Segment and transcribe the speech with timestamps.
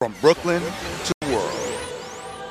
[0.00, 1.78] From Brooklyn to the world,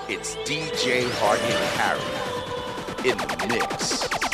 [0.08, 4.29] it's DJ Hard Hit Harry in the mix.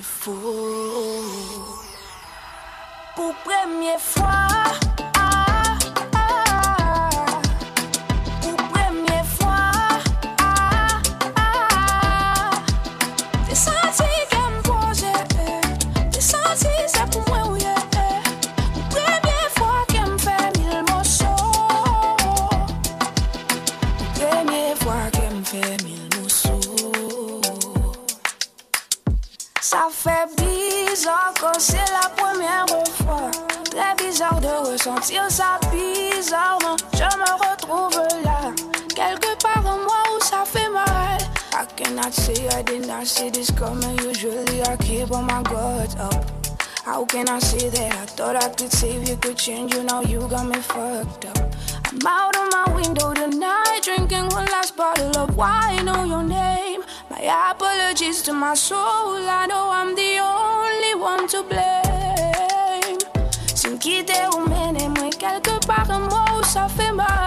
[0.00, 0.67] before.
[47.18, 47.92] can I see that?
[47.94, 51.52] I thought I could save you, could change, you know you got me fucked up.
[51.86, 56.82] I'm out of my window tonight, drinking one last bottle of wine Know your name.
[57.10, 57.20] My
[57.50, 62.98] apologies to my soul, I know I'm the only one to blame.
[63.60, 67.17] Sin quitter au même, moi quelque part un mot, ça fait mal.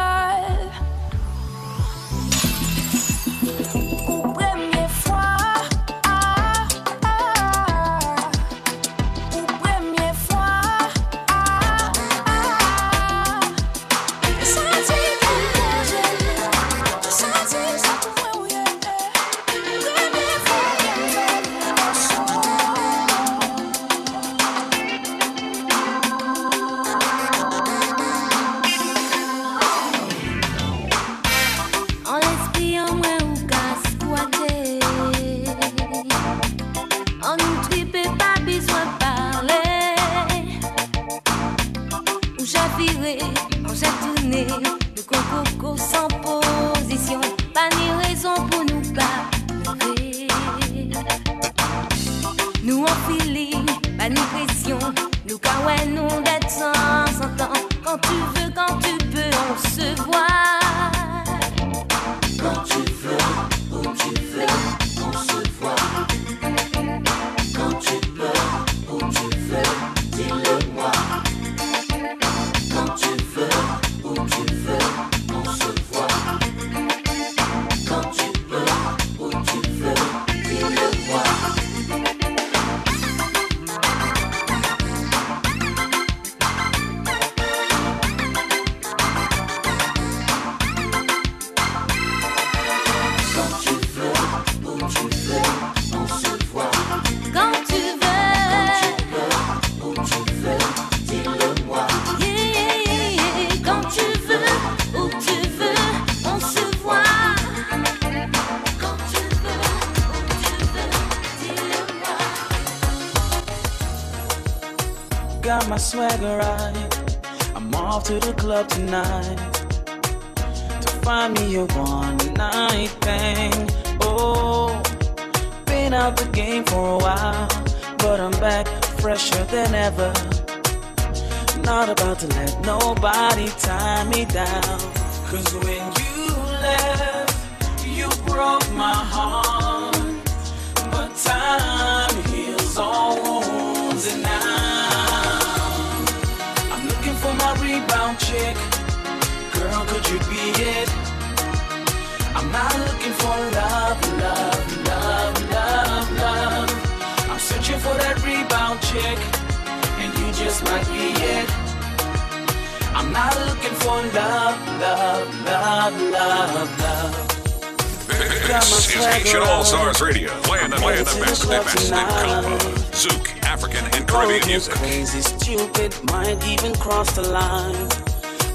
[174.51, 174.73] Music.
[174.73, 177.87] Crazy, stupid, might even cross the line.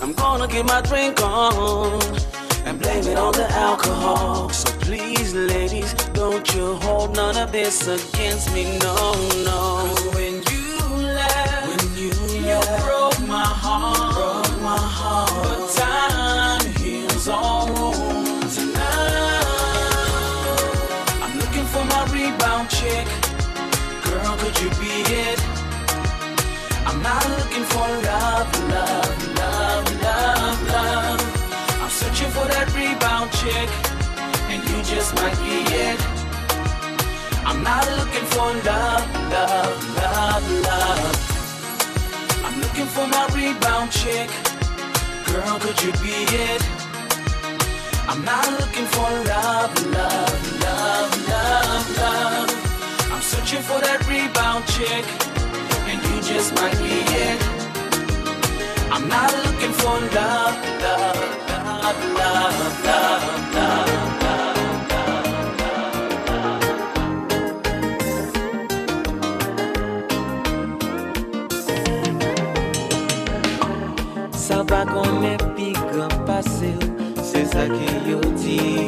[0.03, 2.03] I'm gonna get my drink on
[2.67, 4.51] and blame it on the alcohol.
[4.51, 8.97] So please, ladies, don't you hold none of this against me, no,
[9.45, 9.96] no.
[27.57, 31.81] Looking for love, love, love, love, love.
[31.81, 33.69] I'm searching for that rebound chick,
[34.53, 35.99] and you just might be it.
[37.49, 41.17] I'm not looking for love, love, love, love.
[42.45, 44.29] I'm looking for my rebound chick.
[45.25, 46.63] Girl, could you be it?
[48.07, 52.51] I'm not looking for love, love, love, love, love.
[53.13, 55.05] I'm searching for that rebound chick,
[56.27, 57.41] just might be it.
[58.91, 61.23] I'm not looking for love, love,
[61.55, 64.07] love, love, love, love,
[74.67, 77.65] pa konen pi kan pase ou, se sa
[78.09, 78.87] yo di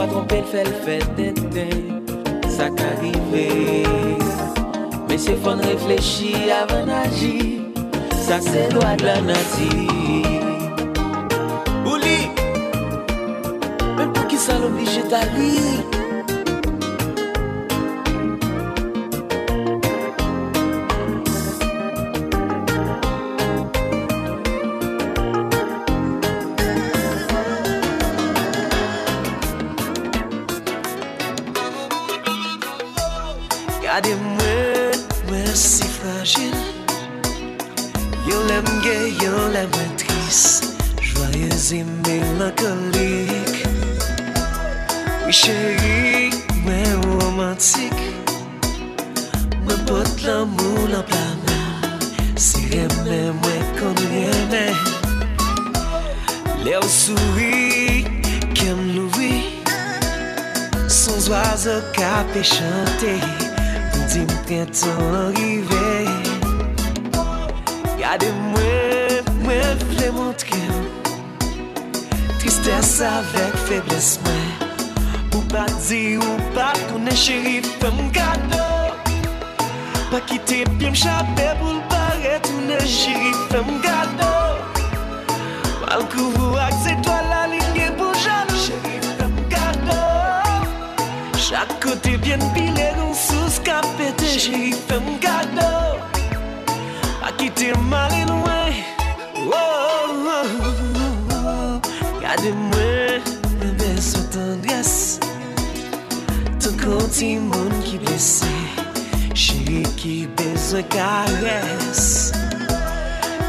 [0.00, 1.42] pas trompé, fait le fait d'être
[2.48, 3.82] ça qu'arrivé.
[5.08, 7.60] Mais c'est fun réfléchir avant d'agir,
[8.12, 10.30] ça c'est loi de la nature.
[11.84, 12.30] Ouli,
[13.98, 14.90] même pour qui ça l'oblige.
[33.90, 34.98] Gade mwen,
[35.28, 36.54] mwen si fragil.
[38.28, 40.62] Yon lem gay, yon lem tris.
[41.02, 43.66] Joyez e melankolik
[45.26, 46.30] Mi chéri,
[46.62, 47.98] mwen romantik
[49.64, 51.98] Mwen pot l'amou la plamen
[52.36, 54.66] Si reme mwen kon reme
[56.62, 58.06] Le ou souri,
[58.54, 59.34] kem louvi
[60.86, 63.49] Son zwazo ka pe chante
[64.14, 66.06] Dim printan rive.
[67.98, 70.62] Gade mwen, mwen vle montre
[72.38, 74.48] Tristesse avek febles mwen.
[75.34, 78.66] Ou pa di ou pa konen cheri Fem gado.
[80.10, 84.32] Pa kite pi mchape pou l'pare Tounen cheri fem gado.
[85.86, 90.02] Malkou vou ak se to la linye pou jan Cheri fem gado.
[91.38, 93.14] Chak kote vyen pile nou
[93.80, 95.72] ka pete Chéri fè m gado
[97.24, 98.60] A kite malen wè
[102.20, 103.22] Gade mwen
[103.60, 104.92] Bebe sou tendres
[106.60, 108.52] Ton konti moun ki blese
[109.34, 112.32] Chéri ki bezwe kares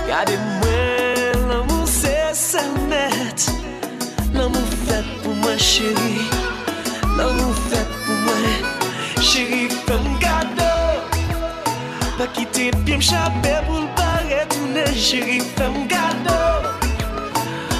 [0.08, 3.50] Gade mwen L'amou se salmet
[4.36, 6.30] L'amou fèt pou mwen chéri
[7.18, 8.80] L'amou fèt pou mwen
[9.22, 9.61] chéri
[12.22, 16.36] Pa kite pi m chape pou l pare Toune cheri fè m gado.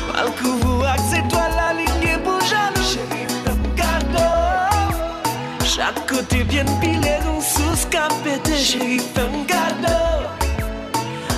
[0.08, 4.26] Mal kouvou ak se to la linye pou janou Cheri fè m gado.
[5.74, 10.02] Chak kote bien pile Roun sous kapete Cheri fè m gado.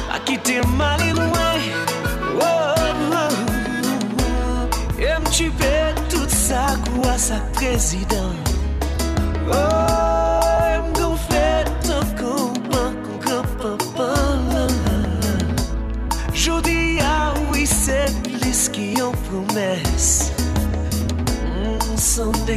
[0.07, 1.51] Pa kite m alin wè
[5.03, 5.75] E m tupe
[6.07, 8.55] tout sa kwa sa prezident.
[9.51, 10.12] Oh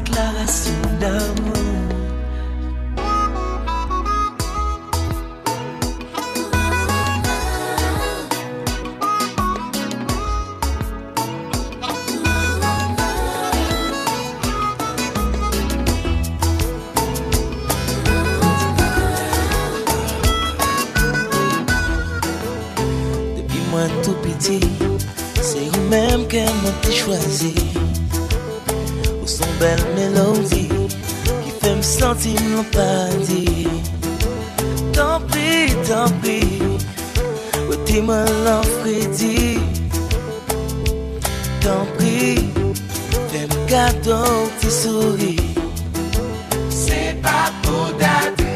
[0.00, 1.56] déclaration d'amour.
[23.36, 24.60] Depuis moi tout petit,
[25.40, 27.65] c'est vous-même que m'a choisi.
[29.60, 30.64] Bel melodi
[31.42, 32.90] Ki fem santi mwen pa
[33.28, 33.44] di
[34.96, 36.40] Tant pri, tant pri
[37.68, 39.56] Ou te mwen lan fredi
[41.64, 42.36] Tant pri
[43.32, 44.20] Fem gado
[44.60, 45.34] ti souri
[46.82, 48.52] Se pa pou date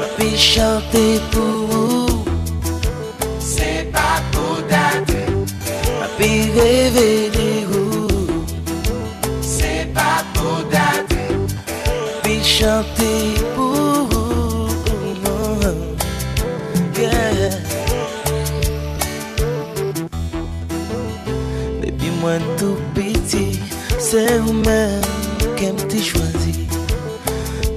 [0.00, 2.24] Ma pi chante pou
[3.52, 5.22] Se pa pou date
[6.00, 7.33] Ma pi rêve
[12.64, 14.68] chanter pour vous.
[16.98, 17.50] Yeah.
[21.82, 23.60] Depuis moi tout petit,
[23.98, 25.02] c'est vous-même
[25.56, 26.66] qui m'avez choisi.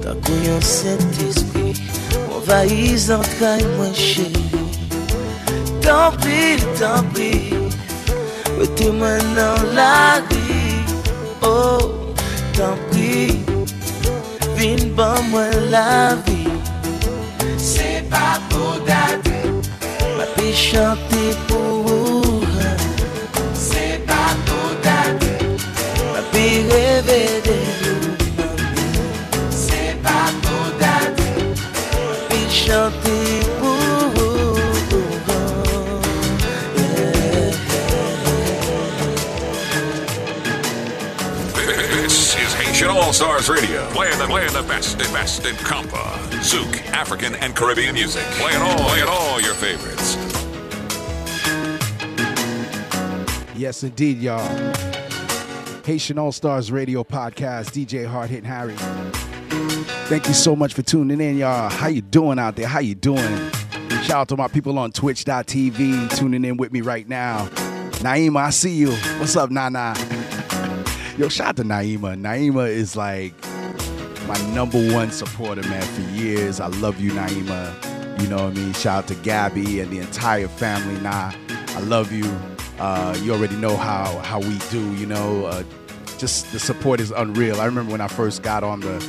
[0.02, 1.74] Tant qu'on Saint-Esprit,
[2.30, 4.32] mon valise en train moi chérie.
[5.82, 7.52] Tant pis, tant pis,
[8.58, 10.94] mettez-moi dans la vie.
[11.42, 11.78] Oh,
[12.56, 13.57] tant pis.
[14.58, 16.42] Vin ban mwen la vi
[17.62, 19.38] Se pa pou date
[20.16, 21.77] Ma pi chante pou
[43.18, 46.00] Stars Radio, playing the playing the best, the best in compa,
[46.34, 48.22] zouk, African and Caribbean music.
[48.34, 50.14] Playing all, playing all your favorites.
[53.56, 54.72] Yes, indeed, y'all.
[55.84, 58.76] Haitian All Stars Radio Podcast, DJ Hard Hit Harry.
[60.06, 61.70] Thank you so much for tuning in, y'all.
[61.70, 62.68] How you doing out there?
[62.68, 63.50] How you doing?
[64.04, 67.48] Shout out to my people on Twitch.tv tuning in with me right now.
[67.98, 68.92] Naima, I see you.
[69.18, 69.96] What's up, Nana?
[71.18, 72.16] Yo, shout out to Naima.
[72.16, 73.34] Naima is like
[74.28, 76.60] my number one supporter, man, for years.
[76.60, 78.22] I love you, Naima.
[78.22, 78.72] You know what I mean?
[78.74, 80.94] Shout out to Gabby and the entire family.
[81.00, 82.24] Nah, I love you.
[82.78, 84.94] Uh, you already know how how we do.
[84.94, 85.64] You know, uh,
[86.18, 87.60] just the support is unreal.
[87.60, 89.04] I remember when I first got on the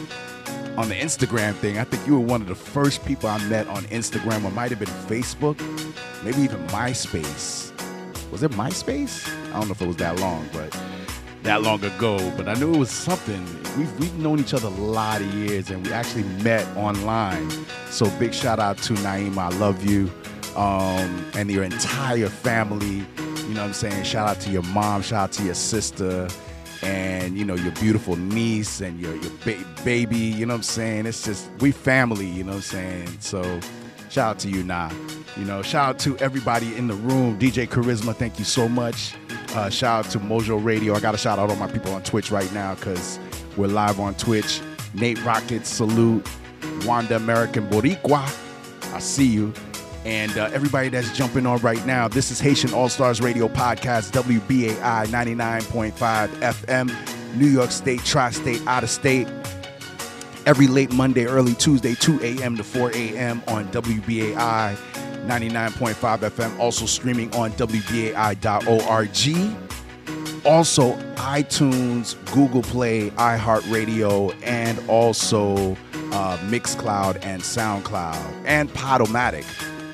[0.77, 1.77] on the Instagram thing.
[1.77, 4.71] I think you were one of the first people I met on Instagram, or might
[4.71, 5.59] have been Facebook,
[6.23, 7.71] maybe even MySpace.
[8.31, 9.27] Was it MySpace?
[9.49, 10.75] I don't know if it was that long, but
[11.43, 12.17] that long ago.
[12.38, 13.43] But I knew it was something.
[13.77, 17.50] We've we've known each other a lot of years, and we actually met online.
[17.89, 19.38] So big shout out to Naima.
[19.53, 20.12] I love you,
[20.55, 23.05] um, and your entire family.
[23.48, 24.03] You know what I'm saying?
[24.03, 25.01] Shout out to your mom.
[25.01, 26.27] Shout out to your sister
[26.81, 30.17] and you know your beautiful niece and your your ba- baby.
[30.17, 31.05] You know what I'm saying?
[31.08, 32.27] It's just we family.
[32.27, 33.08] You know what I'm saying?
[33.19, 33.60] So
[34.09, 34.91] shout out to you, Nah.
[35.37, 37.39] You know, shout out to everybody in the room.
[37.39, 39.13] DJ Charisma, thank you so much.
[39.55, 40.93] Uh, shout out to Mojo Radio.
[40.95, 43.19] I got to shout out all my people on Twitch right now because
[43.55, 44.59] we're live on Twitch.
[44.93, 46.27] Nate Rocket, salute.
[46.85, 48.23] Wanda American Boricua,
[48.93, 49.53] I see you.
[50.05, 54.11] And uh, everybody that's jumping on right now, this is Haitian All Stars Radio Podcast,
[54.11, 59.27] WBAI 99.5 FM, New York State, Tri State, out of state.
[60.46, 62.55] Every late Monday, early Tuesday, 2 a.m.
[62.58, 63.43] to 4 a.m.
[63.48, 64.75] on WBAI
[65.25, 66.60] 99.5 FM.
[66.60, 69.10] Also streaming on WBAI.org.
[70.46, 75.74] Also, iTunes, Google Play, iHeartRadio, and also
[76.13, 79.43] uh, Mixcloud and SoundCloud and Podomatic.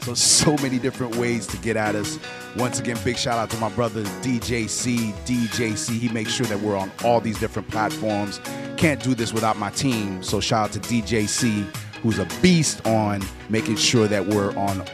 [0.03, 2.19] So, so many different ways to get at us.
[2.57, 5.13] Once again, big shout out to my brother DJC.
[5.25, 8.39] DJC, he makes sure that we're on all these different platforms.
[8.77, 10.23] Can't do this without my team.
[10.23, 11.63] So, shout out to DJC,
[12.01, 14.85] who's a beast on making sure that we're on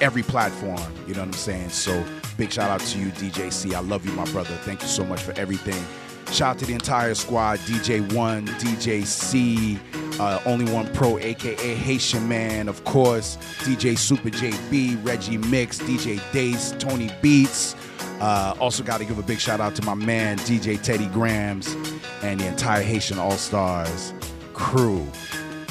[0.00, 0.80] every platform.
[1.08, 1.70] You know what I'm saying?
[1.70, 2.04] So,
[2.36, 3.74] big shout out to you, DJC.
[3.74, 4.54] I love you, my brother.
[4.62, 5.84] Thank you so much for everything.
[6.32, 9.78] Shout out to the entire squad DJ One, DJ C,
[10.20, 16.20] uh, Only One Pro, aka Haitian Man, of course, DJ Super JB, Reggie Mix, DJ
[16.32, 17.74] Dace, Tony Beats.
[18.20, 21.74] Uh, also, got to give a big shout out to my man DJ Teddy Grams
[22.22, 24.12] and the entire Haitian All Stars
[24.52, 25.06] crew.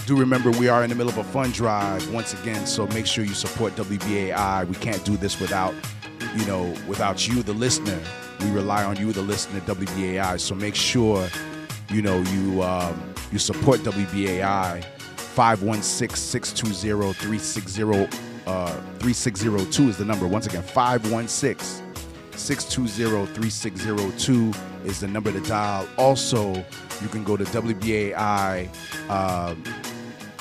[0.06, 3.06] Do remember we are in the middle of a fund drive once again, so make
[3.06, 4.68] sure you support WBAI.
[4.68, 5.76] We can't do this without,
[6.36, 8.02] you know, without you, the listener.
[8.42, 10.40] We rely on you, the listener, WBAI.
[10.40, 11.28] So make sure,
[11.90, 14.86] you know, you um, you support WBAI.
[15.38, 18.12] 516-620-360
[18.48, 20.28] uh, 3602 is the number.
[20.28, 21.88] Once again, 516
[22.38, 25.88] 620-3602 is the number to dial.
[25.98, 26.54] Also,
[27.02, 28.70] you can go to WBAI,
[29.10, 29.64] um,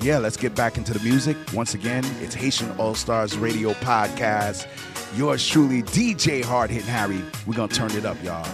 [0.02, 1.36] yeah, let's get back into the music.
[1.54, 4.66] Once again, it's Haitian All Stars Radio Podcast.
[5.16, 7.22] Yours truly, DJ Hard Hitting Harry.
[7.46, 8.44] We're gonna turn it up, y'all.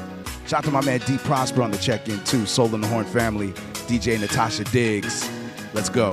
[0.47, 2.45] Shout out to my man D Prosper on the check-in too.
[2.45, 3.53] Soul in the Horn family,
[3.87, 5.29] DJ Natasha Diggs.
[5.73, 6.13] Let's go.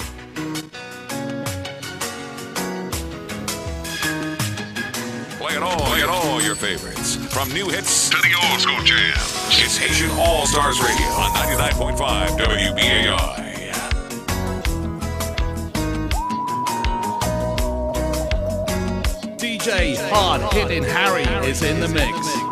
[5.38, 7.16] Play it all, play it all your favorites.
[7.34, 9.14] From new hits to the old school jam.
[9.50, 13.55] It's Haitian All Stars Radio on 99.5 WBAI.
[19.66, 22.45] DJ Hard Hitting Harry is in the mix.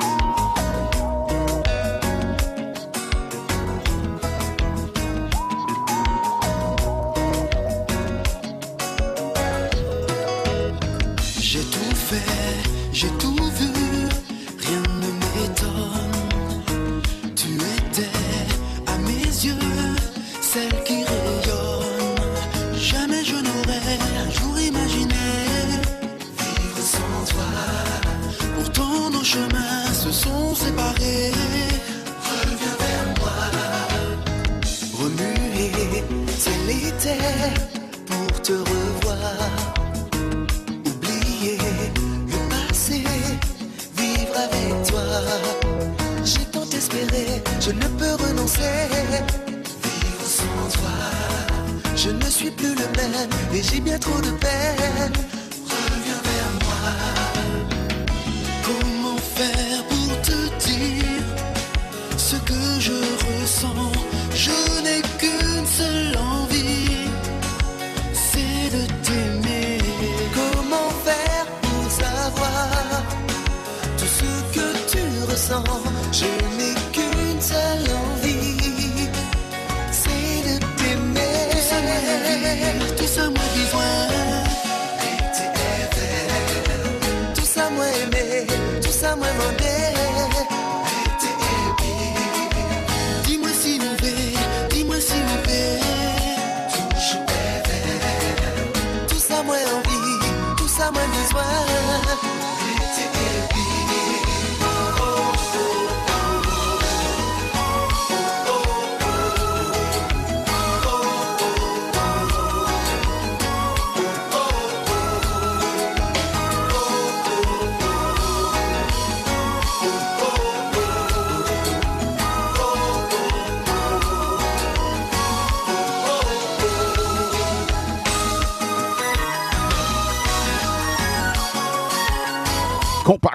[75.53, 76.25] Ressens Je
[76.57, 78.22] n'ai qu'une seule envie,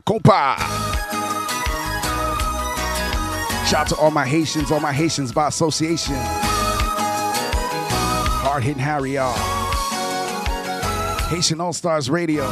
[0.09, 0.57] Compa.
[3.67, 6.17] Shout out to all my Haitians, all my Haitians by association.
[8.41, 9.37] Hard hitting Harry, y'all.
[11.29, 12.47] Haitian All Stars Radio.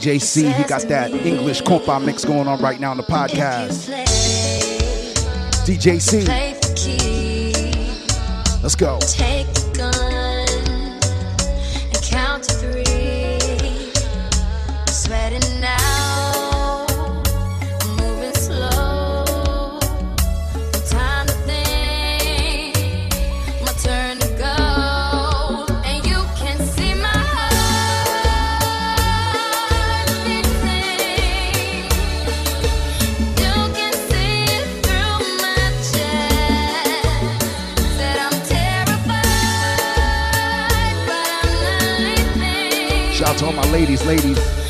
[0.00, 3.90] DJC, He got that English compa mix going on right now in the podcast.
[5.66, 6.26] DJC,
[8.62, 8.98] Let's go.
[43.20, 44.69] Shout out to all my ladies, ladies.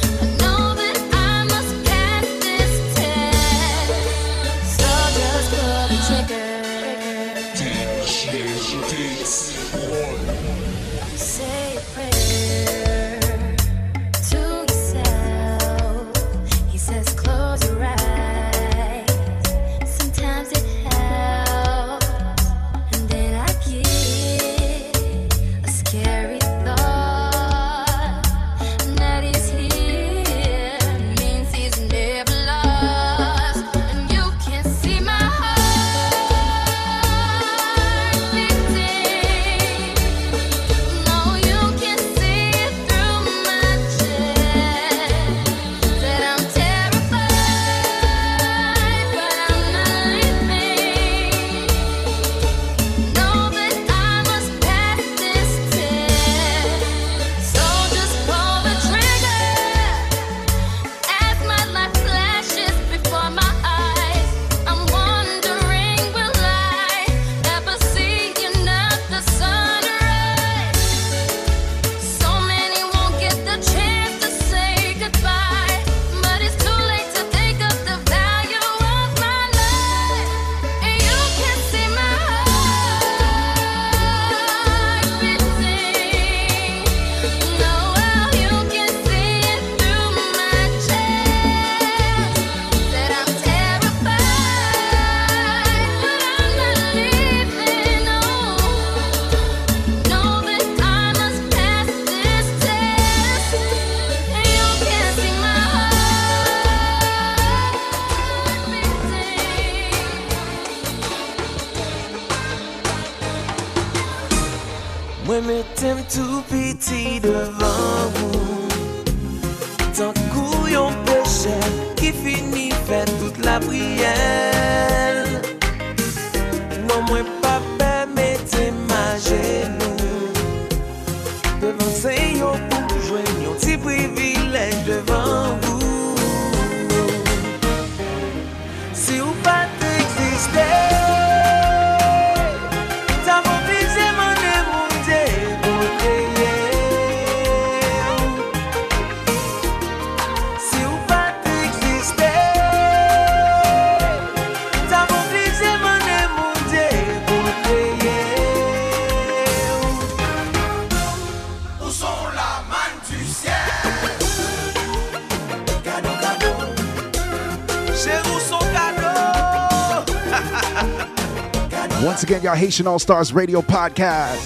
[172.60, 174.36] Haitian All Stars Radio Podcast.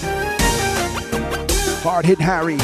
[1.83, 2.55] Hard Hit Harry.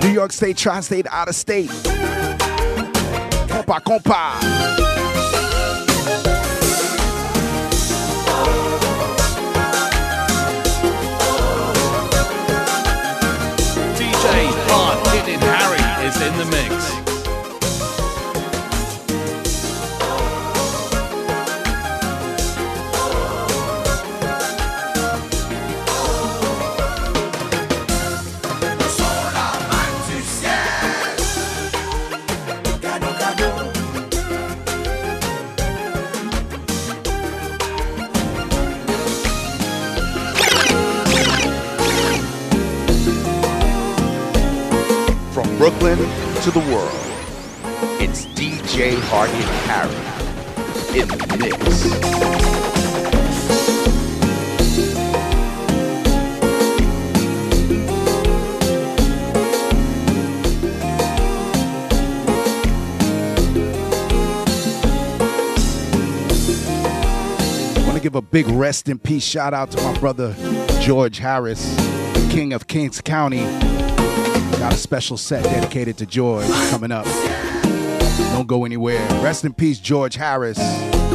[0.00, 1.68] New York State, Tri State, out of state.
[3.50, 4.40] Compa, compa.
[15.42, 17.03] Harry is in the mix.
[45.58, 45.98] Brooklyn
[46.42, 46.90] to the world,
[48.00, 52.34] it's DJ Hard Hit Harry in the mix.
[68.02, 70.36] give a big rest in peace shout out to my brother
[70.78, 71.74] George Harris,
[72.28, 73.46] king of Kings County.
[74.64, 77.04] Got a special set dedicated to George coming up.
[78.32, 79.06] Don't go anywhere.
[79.22, 80.56] Rest in peace, George Harris,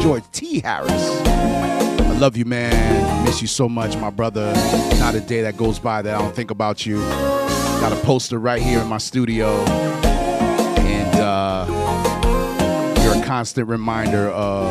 [0.00, 0.60] George T.
[0.60, 0.92] Harris.
[0.92, 3.24] I love you, man.
[3.24, 4.52] Miss you so much, my brother.
[5.00, 7.00] Not a day that goes by that I don't think about you.
[7.80, 11.66] Got a poster right here in my studio, and uh,
[13.02, 14.70] you're a constant reminder of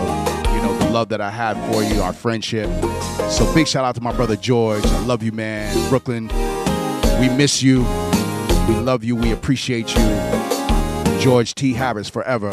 [0.56, 2.70] you know the love that I had for you, our friendship.
[3.30, 4.86] So big shout out to my brother George.
[4.86, 5.90] I love you, man.
[5.90, 6.30] Brooklyn,
[7.20, 7.86] we miss you.
[8.70, 9.16] We love you.
[9.16, 10.02] We appreciate you.
[11.20, 11.74] George T.
[11.74, 12.52] Harris forever.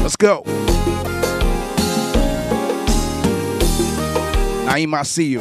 [0.00, 0.42] Let's go.
[4.64, 5.40] Naima, I see you.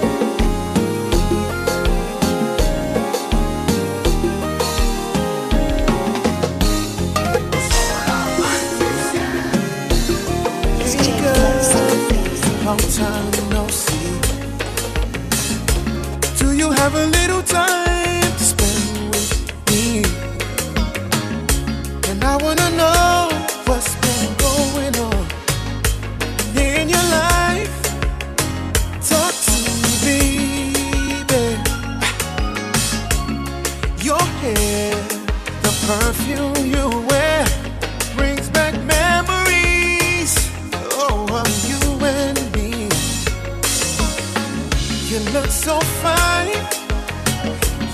[12.65, 14.19] Long time no see.
[16.37, 17.80] Do you have a little time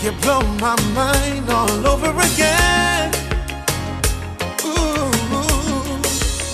[0.03, 3.11] You blow my mind all over again.
[4.63, 5.11] Ooh,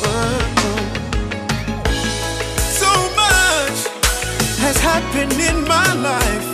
[0.03, 0.39] uh,
[2.79, 3.79] so much
[4.59, 6.52] has happened in my life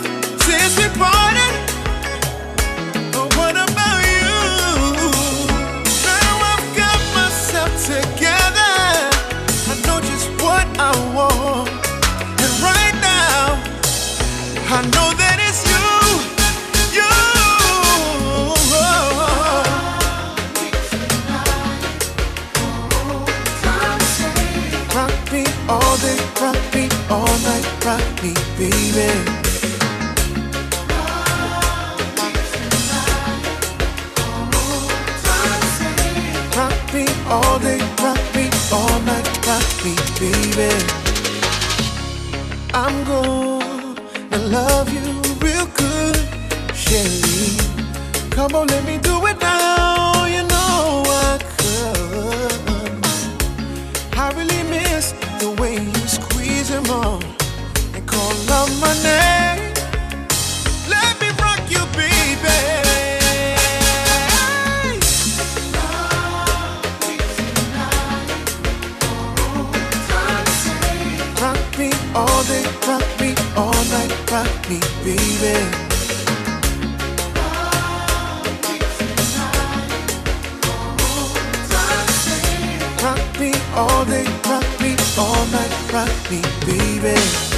[26.40, 29.08] rock me all night, rock me, baby.
[36.56, 40.72] Rock me all day, rock me all night, rock me, baby.
[42.72, 45.06] I'm gonna love you
[45.44, 46.16] real good,
[46.74, 47.56] Sherry.
[48.30, 49.79] Come on, let me do it now.
[75.04, 75.90] Baby.
[83.72, 87.49] All day, rock me all night, rock me, baby.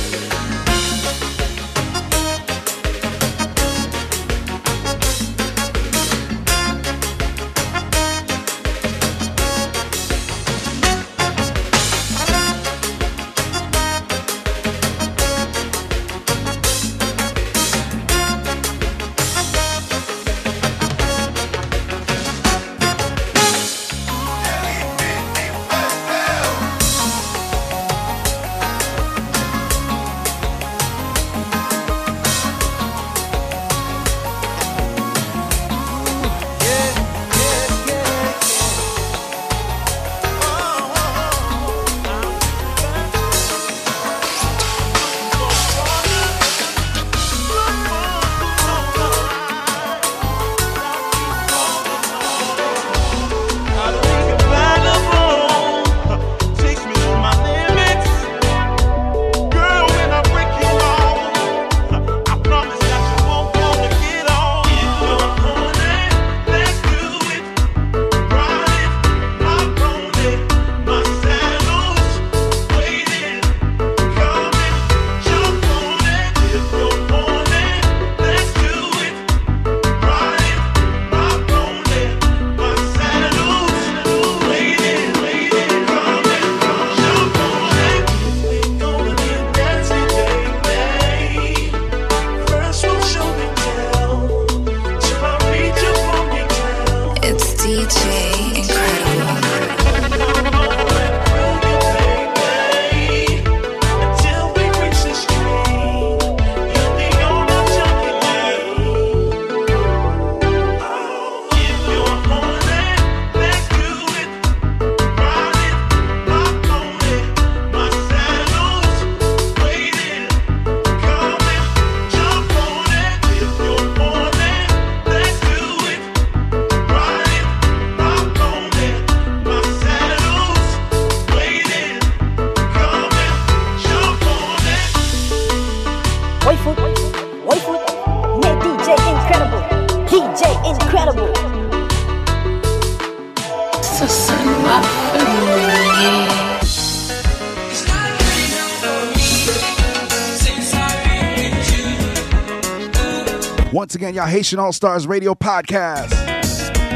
[154.03, 156.13] Again, y'all Haitian All Stars Radio Podcast.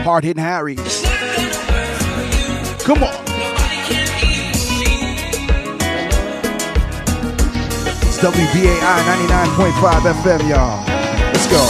[0.02, 0.74] Hard hitting Harry.
[0.74, 0.84] Come
[3.04, 3.14] on.
[8.02, 10.84] It's WBAI 99.5 FM, y'all.
[11.32, 11.62] Let's go.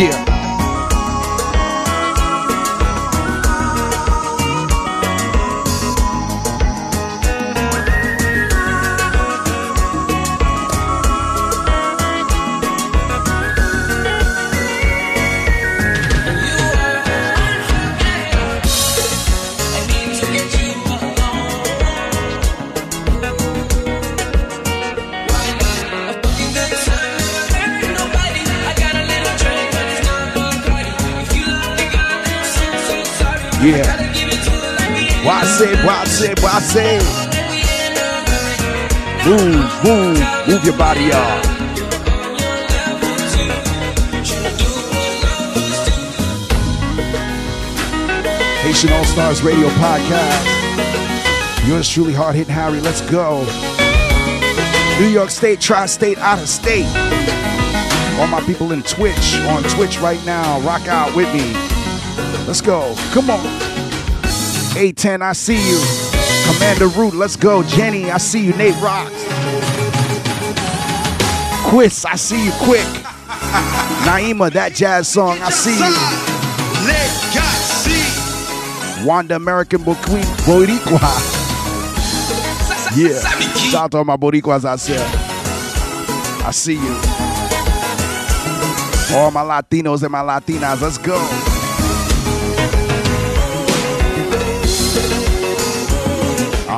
[0.00, 0.27] Yeah.
[35.44, 36.04] Say, why
[36.60, 36.98] say?
[39.26, 41.42] Move, move, move your body, y'all.
[48.62, 51.66] Haitian All Stars Radio Podcast.
[51.66, 52.80] Yours truly, hard hitting Harry.
[52.80, 53.44] Let's go.
[54.98, 56.86] New York State, tri state, out of state.
[58.18, 61.52] All my people in Twitch, on Twitch right now, rock out with me.
[62.46, 62.94] Let's go.
[63.12, 63.67] Come on.
[64.78, 65.80] A10, I see you.
[66.52, 67.64] Commander Root, let's go.
[67.64, 68.52] Jenny, I see you.
[68.52, 69.10] Nate Rocks.
[71.68, 72.84] Quiz, I see you quick.
[74.06, 76.26] Naima, that jazz song, I see you.
[79.04, 81.10] Wanda American Queen Boricua.
[82.96, 83.18] Yeah.
[83.54, 85.04] Shout out to all my Boricuas out there.
[86.46, 86.94] I see you.
[89.16, 91.16] All my Latinos and my Latinas, let's go.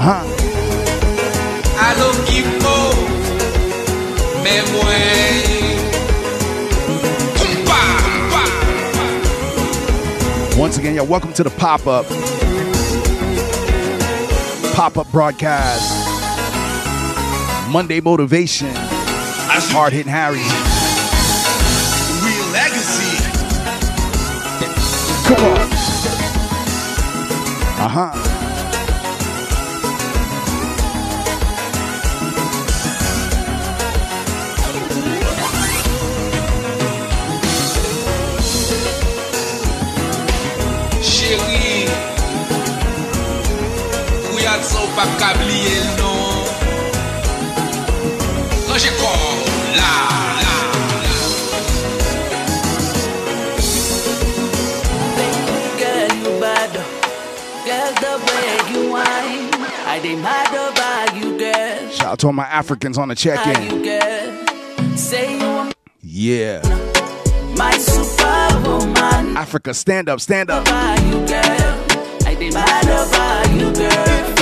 [0.01, 0.25] Ajá.
[1.79, 2.75] A lo equipo
[4.43, 5.51] me mueve.
[10.57, 12.07] Once again, y'all, welcome to the pop up.
[14.75, 15.93] Pop up broadcast.
[17.71, 18.71] Monday motivation.
[18.73, 20.39] Hard hitting Harry.
[22.25, 23.17] Real legacy.
[25.27, 25.61] Come on.
[27.83, 28.30] Uh huh.
[45.01, 46.45] Pa kabliye l non
[48.69, 49.21] Ranger kor,
[49.79, 49.93] la,
[50.43, 50.55] la,
[51.05, 51.17] la
[55.81, 56.73] Girl, you bad.
[57.67, 59.49] Girl, the way you whine.
[59.87, 61.91] I dey mad over you, girl.
[61.91, 63.63] Shout out to all my Africans on the check How in.
[63.71, 64.97] you, girl.
[64.97, 65.71] Say you are
[66.03, 66.61] Yeah.
[67.57, 69.37] my superwoman.
[69.37, 70.67] Africa, stand up, stand up.
[71.09, 71.75] You, girl.
[72.27, 74.40] I dey mad over you, girl.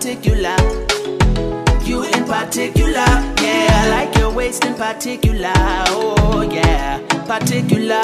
[0.00, 0.56] Particular.
[1.84, 3.04] You in particular,
[3.36, 3.68] yeah.
[3.70, 5.52] I like your waist in particular.
[5.88, 8.00] Oh, yeah, particular.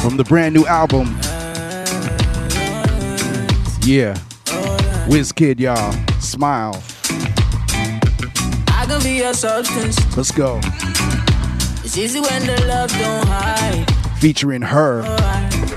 [0.00, 1.08] From the brand new album.
[3.84, 4.14] Yeah.
[5.08, 5.92] Wizkid, y'all.
[6.20, 6.80] Smile.
[8.82, 10.16] I can be your substance.
[10.16, 10.58] Let's go.
[11.84, 13.86] It's easy when the love don't hide.
[14.18, 15.04] Featuring her.
[15.06, 15.71] Oh,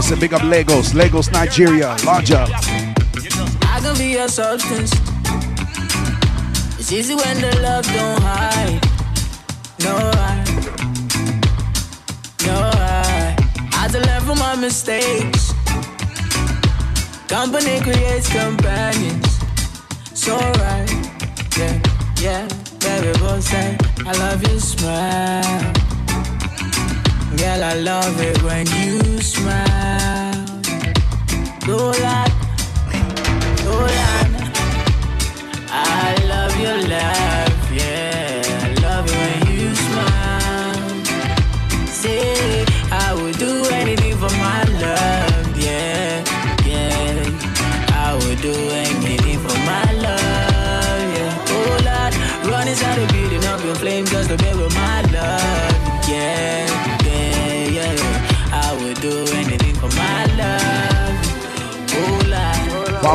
[0.00, 0.94] Once again, big up Lagos.
[0.94, 1.94] Lagos, Nigeria.
[2.06, 2.48] Large up.
[2.48, 4.92] I can be your substance.
[6.78, 8.80] It's easy when the love don't hide.
[9.80, 10.44] No, I,
[12.46, 13.36] no, I.
[13.74, 15.52] I learn from my mistakes.
[17.28, 19.38] Company creates companions.
[20.14, 20.88] So right,
[21.58, 21.78] yeah,
[22.22, 22.48] yeah.
[22.78, 23.76] Baby, both say
[24.06, 25.89] I love your smile.
[27.40, 30.44] Girl, I love it when you smile.
[31.66, 32.26] Lola,
[33.64, 34.12] Lola,
[35.70, 37.29] I love your laugh,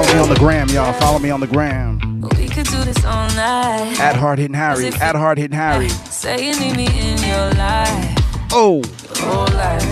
[0.05, 0.93] Follow me on the gram, y'all.
[0.93, 2.21] Follow me on the gram.
[2.37, 3.99] We could do this all night.
[3.99, 4.87] At Hard Hitting Harry.
[4.87, 5.89] At Hard Hitting Harry.
[5.89, 8.15] Say you need me in your life.
[8.51, 8.83] Oh.
[9.55, 9.83] life.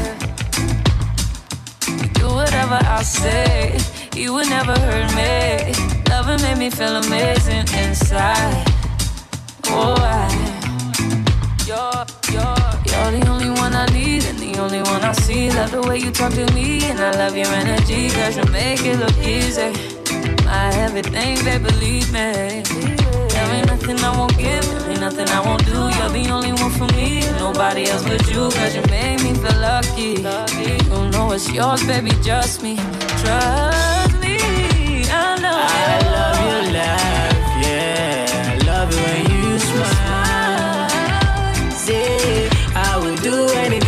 [1.88, 3.80] You do whatever I say,
[4.16, 5.74] you would never hurt me.
[6.10, 8.66] Loving made me feel amazing inside.
[9.66, 10.30] Oh, I,
[11.66, 15.50] you're, you're, you're the only one I need and the only one I see.
[15.50, 18.86] Love the way you talk to me, and I love your energy, cause you make
[18.86, 19.93] it look easy.
[20.54, 22.62] My everything, babe, believe me.
[23.34, 25.80] There ain't nothing I won't give, ain't nothing I won't do.
[25.98, 28.42] You're the only one for me, nobody else but you.
[28.58, 30.12] Cause you made me feel lucky.
[30.68, 32.76] You know it's yours, baby, just me.
[33.22, 34.38] Trust me,
[35.10, 35.60] I know.
[35.88, 38.52] I love your laugh, yeah.
[38.52, 40.90] I love it when you smile.
[41.86, 43.36] Say, I would do
[43.66, 43.83] anything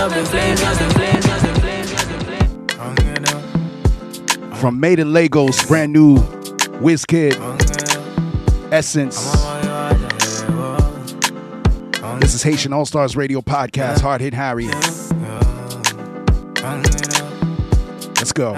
[0.00, 1.80] up in flames, just in flames, just in flames.
[4.58, 6.16] From Made in Lagos, brand new
[6.80, 7.34] Wizkid,
[8.72, 9.30] Essence.
[12.20, 14.68] This is Haitian All Stars Radio Podcast, Hard Hit Harry.
[18.16, 18.56] Let's go.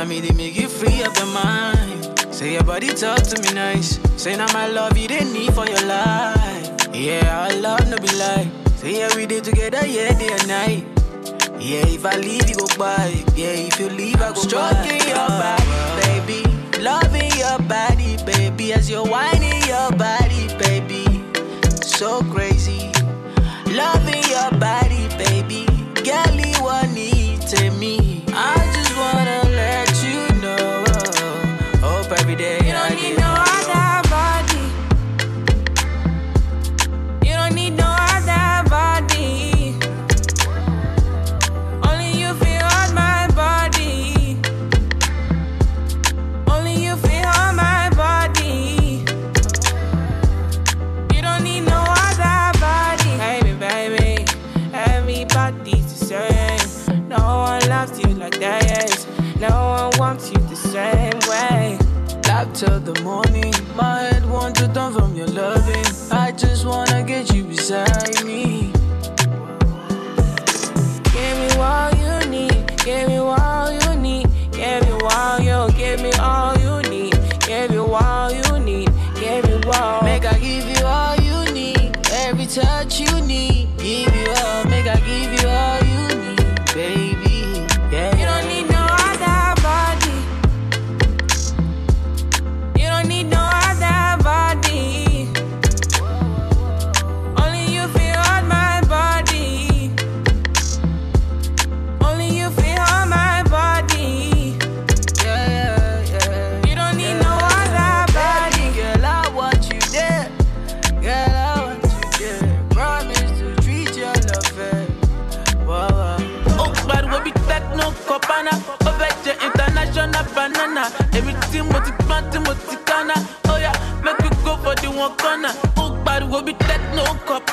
[0.00, 2.08] Now me they make you free up your mind.
[2.30, 4.00] Say your body talk to me nice.
[4.16, 6.88] Say now my love you they need for your life.
[6.94, 8.48] Yeah, our love no be lie.
[8.76, 10.84] Say yeah we did together, yeah day and night.
[11.60, 13.12] Yeah, if I leave you go by.
[13.36, 15.68] Yeah, if you leave I go Stroking your body,
[16.00, 16.40] baby.
[16.80, 18.72] Loving your body, baby.
[18.72, 21.04] As you're whining your body, baby.
[21.82, 22.90] So crazy.
[23.66, 24.79] Loving your body,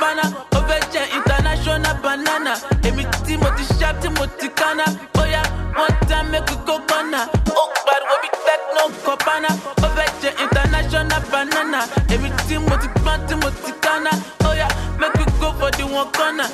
[0.02, 2.54] fẹ́ jẹ international banana.
[2.84, 5.42] Èmi tí mo ti ṣá tí mo ti kánná bóyá
[5.76, 7.20] wọ́n dá mẹ́kì kó kọ́nà
[7.62, 9.50] ó pariwo bí techno kọ̀pánà
[9.96, 11.80] fẹ́ international banana.
[12.14, 14.12] Èmi tí mo ti gbọ́n tí mo ti kánná
[14.44, 14.68] bóyá
[15.00, 16.46] mẹ́kì kó fọdí wọn kọ́nà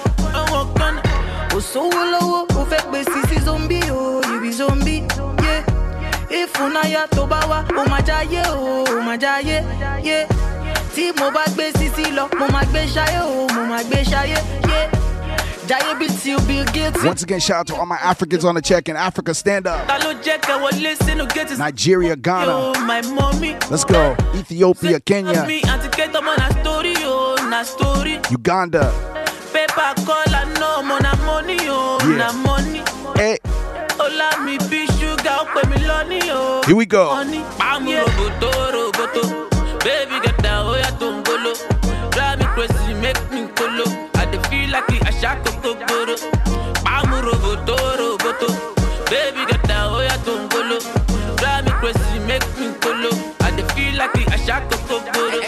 [0.52, 1.02] wọn kọ́nà.
[1.52, 4.96] kò sówó lọ́wọ́ ó fẹ́ pè sí sí zombi o ibi zombi
[5.46, 5.56] yé
[6.40, 9.58] ìfúnnáyà tó bá wá ó máa jáyé o ó máa jáyé
[10.04, 10.28] yé
[10.96, 14.38] tí mo bá gbé sísí lọ mo máa gbé ṣayé o mo máa gbé ṣayé
[14.70, 14.80] yé
[15.68, 17.04] jáyé bí tí o bill gates.
[17.04, 19.34] Once again, shout out to all my Africans on the check in Africa.
[19.34, 19.88] Stand up.
[19.88, 22.46] ta ló jẹ́ kẹ́ wọlé sínú gate Nigeria, Ghana.
[22.52, 23.56] Yo, my mommy.
[23.72, 24.16] Let's go.
[24.36, 26.94] Ethiopia, Kenya, Me àti Kate ọmọ na story
[45.24, 46.16] like àṣà kòkó gbòòrò.
[46.86, 48.48] Pàmò roboto roboto,
[49.10, 50.78] baby get down oya tó ń golo.
[51.40, 53.10] Drive me crazy make me kolo,
[53.42, 55.40] I dey feel like àṣà kòkó gbòòrò.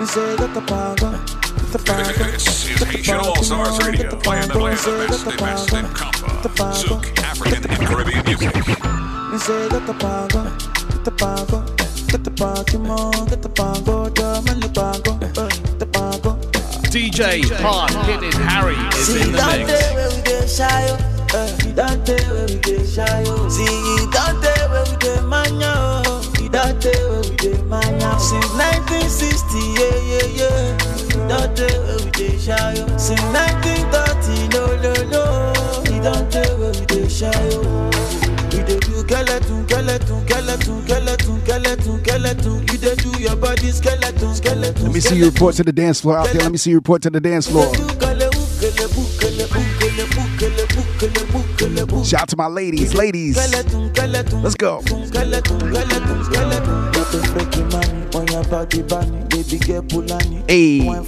[0.00, 4.48] Me say get the pago, get the pago, This is Haitian All Stars Radio, playing
[4.48, 8.54] the playing the best, the best in compa, Zouk, African and Caribbean music.
[9.30, 10.42] Me say get the pago,
[10.90, 11.58] get the pago,
[12.10, 15.49] get the Pokemon, get the pago, diamond the pago, uh, the pago.
[16.90, 19.46] DJ Hard Hitting Harry is See in the mix.
[21.62, 23.48] see that day where we get shy, oh.
[23.48, 23.64] See
[24.10, 26.20] that day where we get mania, oh.
[26.50, 28.18] That day where we get mania.
[28.18, 30.74] Since 1960, yeah, yeah, yeah.
[31.30, 32.96] That day where we get shy, oh.
[32.98, 35.22] Since 1930, no, no, no.
[36.02, 37.86] That day where we get shy, oh.
[38.50, 38.80] We do
[42.96, 43.09] do
[43.40, 44.84] body skeleton, skeleton.
[44.84, 46.42] Let me see you report to the dance floor out there.
[46.42, 47.72] Let me see you report to the dance floor.
[52.04, 53.36] Shout out to my ladies, ladies.
[53.36, 54.82] Let's go.
[60.48, 60.86] Hey.
[60.86, 61.04] Wine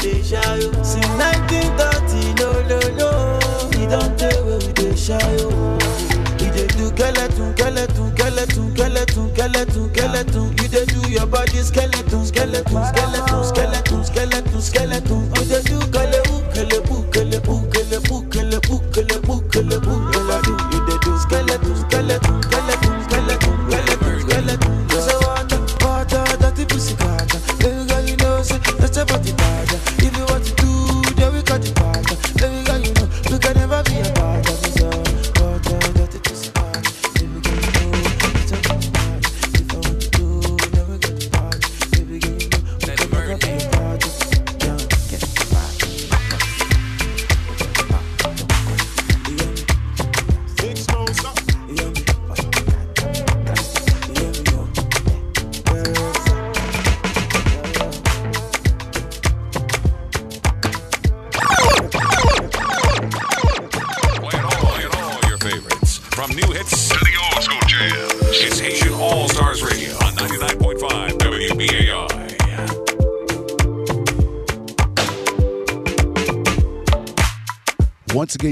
[0.07, 0.83] dey shy, oh.
[0.83, 3.11] Since 1930, no, no, no.
[3.73, 5.79] See that day where we dey shy, oh.
[6.41, 10.57] We dey do skeleton, skeleton, skeleton, skeleton, skeleton, skeleton.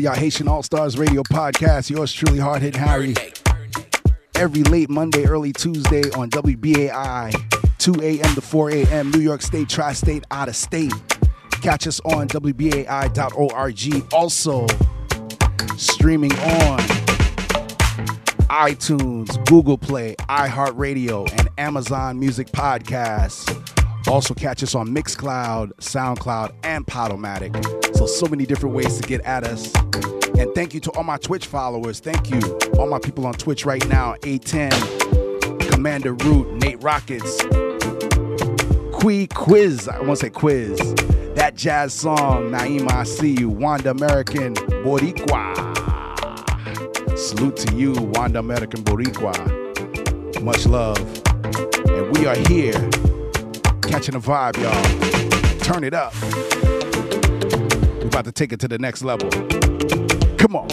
[0.04, 1.88] Y'all Haitian All Stars Radio Podcast.
[1.88, 3.14] Yours truly, Hard Hit Harry.
[4.34, 7.32] Every late Monday, early Tuesday on WBAI,
[7.78, 8.34] 2 a.m.
[8.34, 9.10] to 4 a.m.
[9.10, 10.92] New York State, Tri State, out of state.
[11.62, 14.12] Catch us on WBAI.org.
[14.12, 14.66] Also,
[15.78, 16.80] streaming on
[18.50, 23.48] iTunes, Google Play, iHeartRadio, and Amazon Music Podcasts.
[24.06, 27.83] Also catch us on Mixcloud, SoundCloud, and Podomatic.
[27.94, 29.72] So so many different ways to get at us.
[30.36, 32.00] And thank you to all my Twitch followers.
[32.00, 32.40] Thank you.
[32.78, 34.14] All my people on Twitch right now.
[34.22, 37.40] A10, Commander Root, Nate Rockets,
[38.92, 39.88] Quee Quiz.
[39.88, 40.78] I want to say Quiz.
[41.34, 43.48] That jazz song, Naima, I see you.
[43.48, 45.54] Wanda American Boricua.
[47.16, 50.42] Salute to you, Wanda American Boricua.
[50.42, 50.98] Much love.
[51.88, 52.72] And we are here
[53.82, 55.58] catching the vibe, y'all.
[55.60, 56.12] Turn it up.
[58.14, 59.28] About to take it to the next level.
[60.38, 60.68] Come on.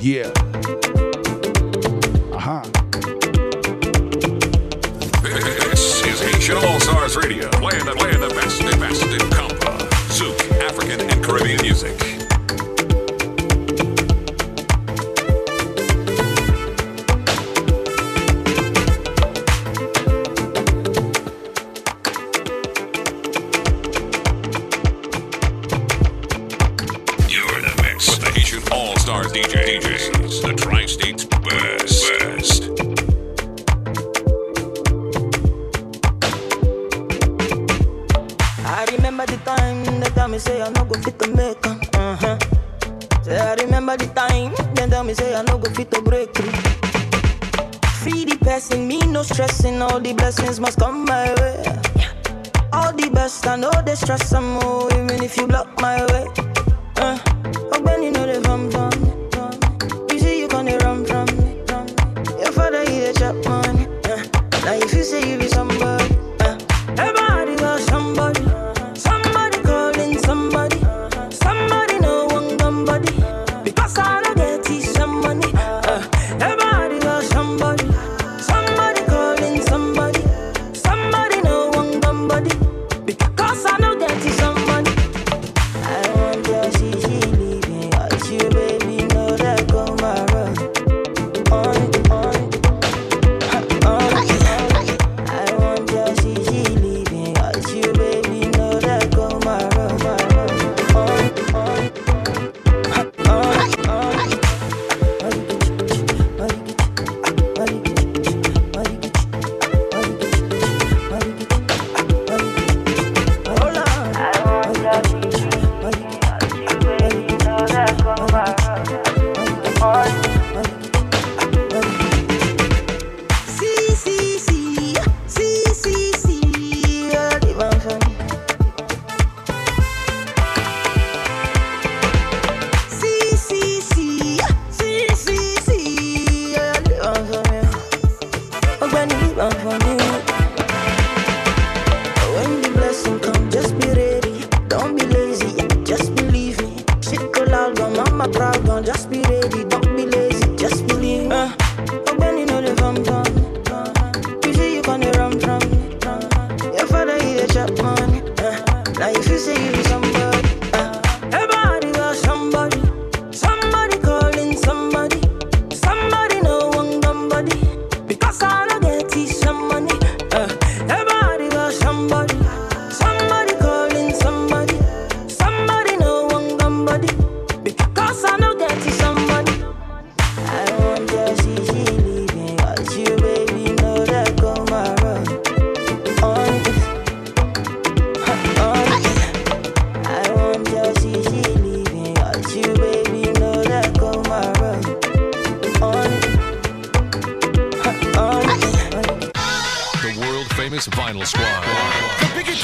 [0.00, 0.32] Yeah.
[2.34, 2.62] Uh huh.
[5.70, 9.78] This is Haitian All Stars Radio, playing the, playing the best, the best in compa,
[10.08, 12.09] Zouk, African, and Caribbean music.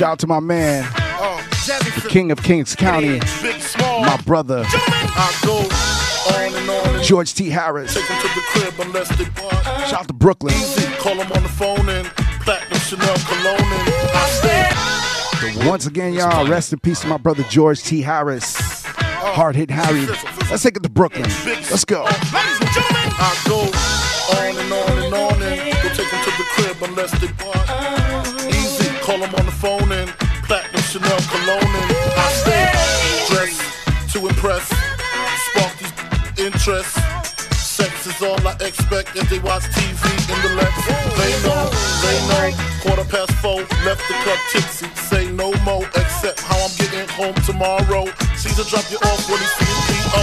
[0.07, 0.85] Out to my man,
[1.67, 3.19] the King of Kings County,
[3.79, 4.65] my brother,
[7.03, 7.51] George T.
[7.51, 7.95] Harris.
[7.95, 9.65] Take 'em to the crib unless they part.
[9.89, 10.55] Shout out to Brooklyn.
[10.55, 12.07] Easy, call 'em on the phone and
[12.45, 15.69] platinum Chanel cologne and I stay.
[15.69, 18.03] Once again, y'all, rest in peace to my brother George T.
[18.03, 18.85] Harris.
[18.87, 19.33] Oh.
[19.35, 20.07] Hard hit Harry.
[20.49, 21.29] Let's take it to Brooklyn.
[21.45, 22.07] Let's go.
[22.09, 23.59] I go
[24.39, 28.36] on and on and on and go take 'em to the crib unless they part.
[29.07, 30.11] Call 'em on the phone and
[30.51, 32.65] platinum Chanel cologne and I stay
[33.31, 33.63] dressed
[34.13, 34.67] to impress,
[35.47, 36.91] spark these interest.
[37.55, 40.03] Sex is all I expect as they watch TV
[40.35, 40.75] in the Lex.
[41.23, 41.71] They know,
[42.03, 42.51] they know.
[42.83, 44.89] Quarter past four, left the club tipsy.
[44.97, 48.07] Say no more, except how I'm getting home tomorrow.
[48.35, 50.23] Caesar drop you off when he sees P.O.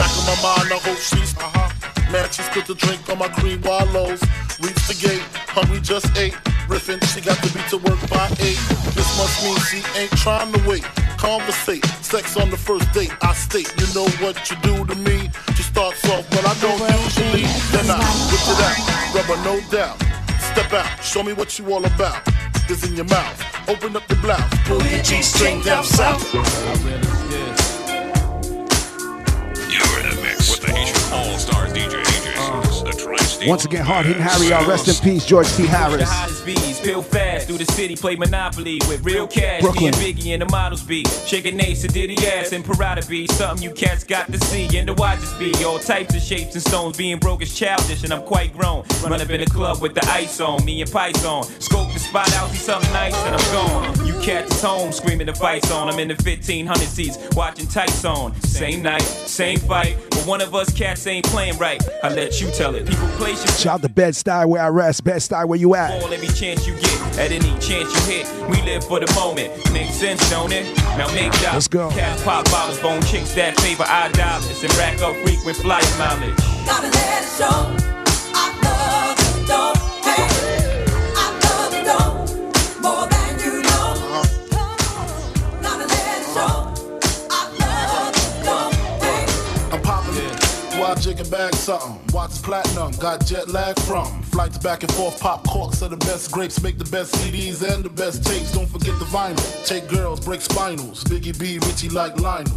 [0.00, 1.68] Back in my mind, I hope she's, uh-huh.
[2.10, 4.22] Man, she spit the drink on my cream wallows.
[4.60, 5.22] Reach the gate,
[5.52, 6.34] hungry just ate.
[6.80, 8.56] She got to be to work by eight.
[8.96, 10.82] This must mean she ain't trying to wait.
[11.18, 13.12] Conversate, sex on the first date.
[13.20, 15.28] I state, you know what you do to me.
[15.54, 17.44] She starts off, but I don't usually.
[17.72, 18.00] Then I
[18.32, 18.78] whip it out,
[19.14, 20.00] rubber no doubt.
[20.40, 22.26] Step out, show me what you all about.
[22.70, 23.68] Is in your mouth.
[23.68, 26.32] Open up the blouse, pull your G-string down south.
[26.32, 26.42] You're
[30.00, 32.11] in a mix with the Haitian All Stars DJ.
[33.46, 34.68] Once again, hard hitting Harry, y'all.
[34.68, 35.66] Rest in peace, George T.
[35.66, 36.08] Harris.
[36.82, 39.60] Bees, fast through the city, play Monopoly with real cash.
[39.60, 39.82] Brooklyn.
[39.82, 43.62] Me and Biggie and the models be shaking Ace, Diddy ass, and Parada be something
[43.62, 45.52] you cats got to see and to watch us be.
[45.64, 48.84] All types of shapes and stones, being broke is childish, and I'm quite grown.
[49.02, 51.44] Run up in the club with the ice on, me and Python.
[51.60, 54.06] Scope the spot out, see something nice, and I'm gone.
[54.06, 55.88] You cats is home, screaming the fights on.
[55.88, 58.34] I'm in the 1500 seats, watching tights on.
[58.42, 61.82] Same night, same fight, but one of us cats ain't playing right.
[62.02, 62.86] I let you tell it.
[62.86, 63.50] People play shit.
[63.50, 65.04] Shout out to Bed-Stuy where I rest.
[65.04, 66.02] Bed-Stuy where you at?
[66.02, 69.52] All every chance you get, at any chance you hit, we live for the moment.
[69.72, 70.64] Makes sense, don't it?
[70.96, 71.54] Now make dollars.
[71.54, 71.90] Let's go.
[71.90, 76.36] Cats pop bottles, bone chicks that favor our dollars, and rack up frequent flyer mileage.
[76.66, 77.76] Gotta let it show.
[78.34, 79.78] I love the dope.
[80.04, 80.26] Hey,
[81.16, 82.28] I love the dope
[82.82, 83.94] more than you know.
[85.62, 86.72] Gotta let it show.
[87.30, 88.74] I love the dope.
[89.02, 89.24] Hey.
[89.72, 90.80] I'm popping it.
[90.80, 91.98] Why jigging back something?
[92.12, 94.21] Watch platinum, got jet lag from.
[94.32, 97.84] Flights back and forth, pop corks are the best grapes, make the best CDs and
[97.84, 98.50] the best tapes.
[98.52, 99.66] Don't forget the vinyl.
[99.66, 101.04] Take girls, break spinals.
[101.04, 102.50] Biggie B, Richie like Lionel.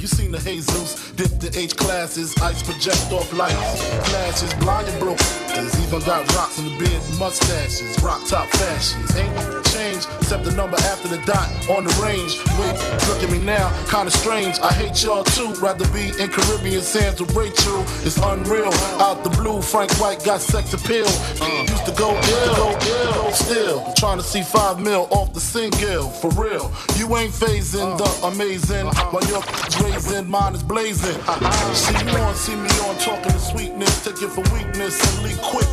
[0.00, 3.82] You seen the Jesus, dip the H classes, ice project off lights.
[4.10, 5.18] Flashes, blind and broke.
[5.54, 9.16] There's even got rocks in the beard, mustaches, rock top fashions.
[9.16, 12.42] Ain't change except the number after the dot on the range.
[12.58, 12.74] Wait,
[13.08, 14.58] look at me now, kinda strange.
[14.60, 15.54] I hate y'all too.
[15.62, 17.80] Rather be in Caribbean sands with Rachel.
[18.02, 18.74] It's unreal.
[19.00, 21.03] Out the blue, Frank White got sex appeal.
[21.06, 21.66] Uh.
[21.68, 23.32] Used to go ill, go ill.
[23.32, 26.08] Still trying to see five mil off the single.
[26.10, 28.30] For real, you ain't phasing the uh.
[28.30, 28.86] amazing.
[28.86, 29.10] Uh-huh.
[29.10, 29.42] While your
[29.84, 31.20] raising, mine is blazing.
[31.22, 31.74] Uh-huh.
[31.74, 34.04] See you on, see me on, talking to sweetness.
[34.04, 35.68] Take it for weakness and leave quick.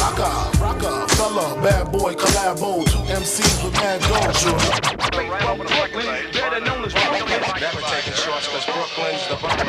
[0.00, 2.84] Rocka, Roc-A-Fella, bad boy, collabo.
[2.86, 4.32] Two MCs with mad gold,
[7.60, 9.68] Never taking shorts cause Brooklyn's the bottom.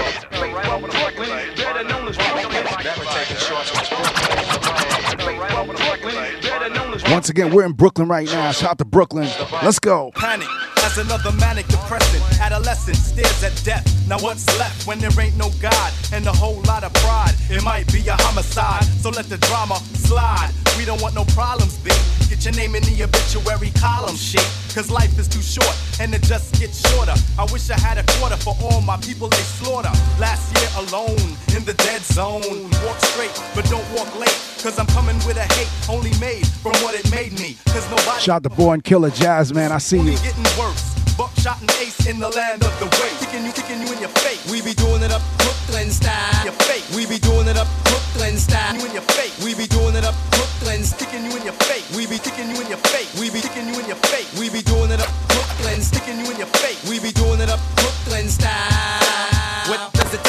[7.12, 8.53] Once again, we're in Brooklyn right now.
[8.53, 9.28] Shout out to Brooklyn.
[9.62, 10.12] Let's go.
[10.16, 10.47] Panic
[10.78, 12.24] as another manic depressant.
[12.39, 13.86] Adolescent stares at death.
[14.07, 17.34] Now what's left when there ain't no God and a whole lot of pride?
[17.49, 20.51] It might be a homicide, so let the drama slide.
[20.78, 21.91] We don't want no problems, B.
[22.30, 24.47] Get your name in the obituary column, shit.
[24.74, 27.14] Cause life is too short and it just gets shorter.
[27.38, 29.91] I wish I had a quarter for all my people they slaughter.
[30.18, 32.72] Last year alone in the dead zone.
[32.88, 34.39] Walk straight, but don't walk late.
[34.64, 37.57] Cause I'm coming with a hate only made from what it made me.
[37.65, 39.71] Cause nobody Shout out to Born Killer Jazz, man.
[39.71, 40.11] I see you.
[40.19, 40.91] getting worse.
[41.17, 43.11] Buckshot and ace in the land of the way.
[43.19, 44.41] Kicking you, kicking you in your face.
[44.51, 46.43] We be doing it up Brooklyn style.
[46.45, 46.85] Your face.
[46.95, 48.75] We be doing it up Brooklyn style.
[48.75, 49.33] You in your face.
[49.43, 50.99] We be doing it up Brooklyn style.
[50.99, 51.85] Kicking you in your face.
[51.95, 53.11] We be kicking you in your face.
[53.19, 54.29] We be kicking you in your face.
[54.39, 55.99] We be doing it up Brooklyn style.
[55.99, 56.79] Kicking you in your face.
[56.89, 59.69] We be doing it up Brooklyn style.
[59.69, 60.21] What does it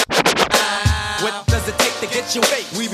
[1.24, 2.68] What does it take to get you fake?
[2.76, 2.88] We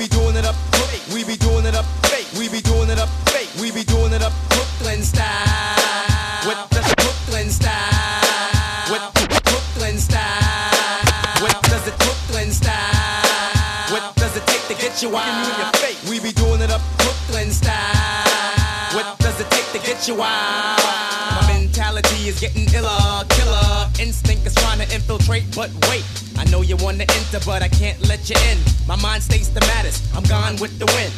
[22.53, 23.89] getting iller, killer.
[23.99, 26.05] Instinct is trying to infiltrate, but wait.
[26.37, 28.57] I know you wanna enter, but I can't let you in.
[28.87, 30.03] My mind stays the maddest.
[30.15, 31.13] I'm gone with the wind.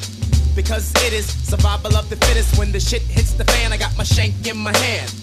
[0.55, 2.57] Because it is survival of the fittest.
[2.57, 5.13] When the shit hits the fan, I got my shank in my hand.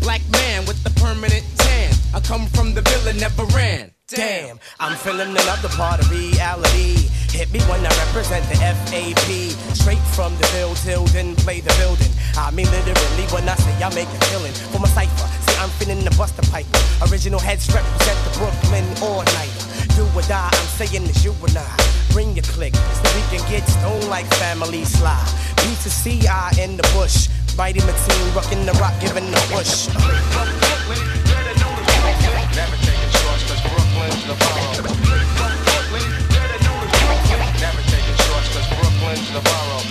[0.00, 1.92] Black man with the permanent tan.
[2.14, 3.92] I come from the villa, never ran.
[4.06, 7.08] Damn, I'm feeling another part of reality.
[7.32, 9.74] Hit me when I represent the FAP.
[9.74, 12.12] Straight from the field till then play the building.
[12.36, 15.43] I mean literally when I say I make a killing for my cipher.
[15.64, 16.66] I'm feeling the buster pipe.
[17.10, 19.48] Original heads represent the Brooklyn all night.
[19.96, 21.76] Do or die, I'm saying it's you and I.
[22.12, 25.16] Bring your click so we can get stoned like family sly.
[25.56, 27.28] B to C, I in the bush.
[27.56, 29.88] Mighty Mateen rocking the rock, giving the push.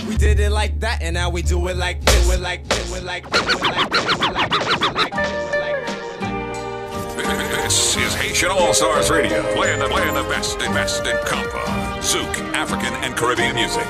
[0.07, 2.27] We did it like that, and now we do it like this.
[2.27, 2.89] Do it like this.
[2.91, 3.41] Do it like this.
[3.41, 4.05] Do it like this.
[4.05, 5.52] Do it like this.
[7.33, 7.93] Do it like this.
[7.93, 8.13] Do it like this.
[8.13, 11.63] This is Haitian All Stars Radio, playing the, playing the best and best in compa,
[11.99, 13.87] Zouk, African, and Caribbean music.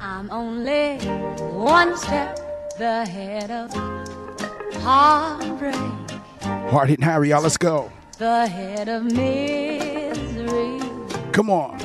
[0.00, 0.98] I'm only
[1.52, 2.38] one step
[2.78, 3.72] ahead of
[4.82, 5.74] heartbreak,
[6.70, 7.42] Hard hitting Harry, y'all.
[7.42, 7.90] Let's go.
[8.18, 10.80] the head of misery.
[11.32, 11.78] Come on.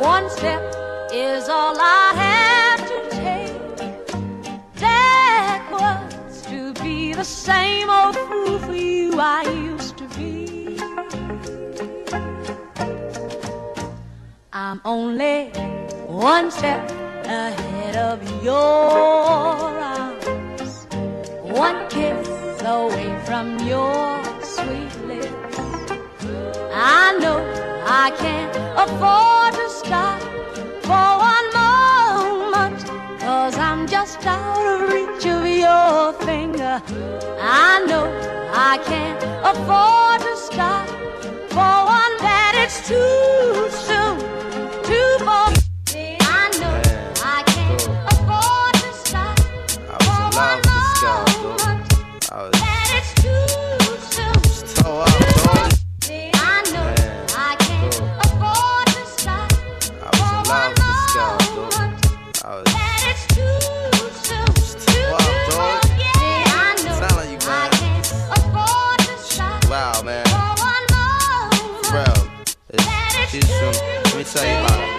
[0.00, 0.62] One step
[1.12, 4.80] is all I have to take.
[4.80, 9.67] Backwards to be the same old fool for you I used
[14.52, 15.50] I'm only
[16.06, 16.90] one step
[17.26, 20.86] ahead of your arms.
[21.42, 22.26] One kiss
[22.64, 25.58] away from your sweet lips.
[26.72, 27.38] I know
[27.86, 30.18] I can't afford to stop
[30.88, 32.80] for one moment.
[33.20, 36.80] Cause I'm just out of reach of your finger.
[37.38, 38.06] I know
[38.54, 40.88] I can't afford to stop
[41.50, 44.07] for one that it's too soon,
[45.28, 45.68] Wow, man.
[50.08, 50.62] for one
[51.42, 51.88] moment
[52.30, 53.36] That it's too
[54.14, 54.38] soon.
[54.44, 55.76] Still up to once
[56.34, 56.88] I know
[57.36, 59.48] I can't afford to stop
[60.16, 61.92] For one moment
[62.42, 63.60] That it's too
[64.24, 64.50] soon.
[64.56, 68.06] Still up to once Yeah, I know I can't
[68.38, 70.24] afford to stop Wow, man.
[71.90, 72.06] Bro,
[72.70, 73.74] it's soon.
[74.04, 74.97] Let me tell you about it.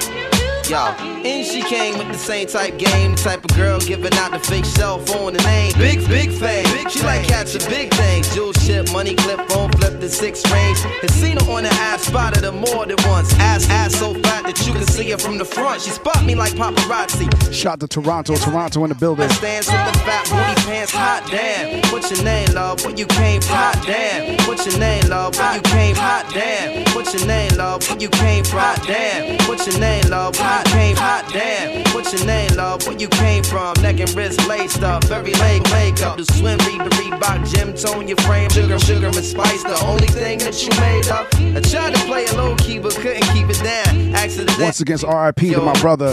[0.70, 4.30] Yo, and she came with the same type game, the type of girl giving out
[4.30, 5.74] the fake cell phone and name.
[5.80, 6.64] Big, big fame.
[6.90, 8.32] She like catching big things.
[8.36, 10.78] Jewel ship, money clip, phone flip the six range.
[11.02, 13.34] And seen her on the ass, spotted her more than once.
[13.40, 15.82] Ass, ass so fat that you can see her from the front.
[15.82, 17.52] She spot me like paparazzi.
[17.52, 19.28] Shot to Toronto, Toronto in the building.
[19.30, 21.82] Stands with the fat booty pants, hot damn.
[21.92, 22.84] What's your name, love?
[22.84, 23.56] What you came from?
[23.56, 24.38] Hot damn.
[24.48, 25.38] What's your name, love?
[25.38, 25.96] Where you came?
[25.96, 26.86] Hot damn.
[26.94, 27.88] What's your name, love?
[27.88, 28.60] Where you came from?
[28.60, 29.38] Hot damn.
[29.48, 30.38] What's your name, love?
[30.40, 30.96] Where you came?
[30.98, 31.94] Hot damn.
[31.94, 32.86] What's your name, love?
[32.86, 33.74] Where you came from?
[33.82, 36.18] Neck and wrist laced up, very late makeup.
[36.18, 39.64] The swim beat, the Reebok gym tone, your frame, sugar, sugar and spice.
[39.64, 41.28] The only thing that you made up.
[41.58, 44.16] I tried to play it low key, but couldn't keep it down.
[44.16, 44.60] Accident.
[44.60, 46.12] Once again, RIP to my brother,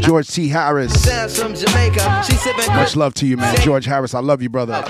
[0.00, 0.48] George T.
[0.48, 0.92] Harris.
[1.02, 2.22] Sounds from Jamaica.
[2.26, 3.56] She sipping Much love to you, man.
[3.62, 4.84] George Harris, I love you, brother.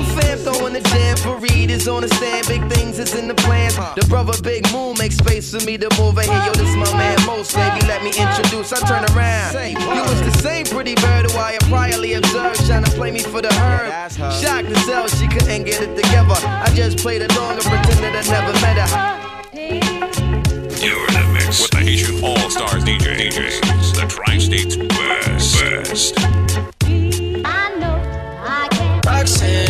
[0.00, 0.20] Scene two.
[0.20, 2.46] Fam throwing the jam for Reed is on the stand.
[2.46, 3.76] Big things is in the plans.
[3.76, 6.42] The brother Big Moon makes space for me to move in here.
[6.46, 7.54] Yo, this my man Most.
[7.54, 8.72] Baby, let me introduce.
[8.72, 9.54] I turn around.
[9.70, 12.66] You was the same pretty bird who I had priorly observed.
[12.66, 13.90] Trying to play me for the herd.
[14.12, 16.36] Shocked to tell she couldn't get it together.
[16.44, 19.30] I just played along and pretended I never met her.
[20.80, 23.30] You're in the mix with the Haitian All Stars DJ.
[23.30, 25.60] DJs, the Tri States best.
[25.60, 26.79] Best.
[29.20, 29.68] Roxanne,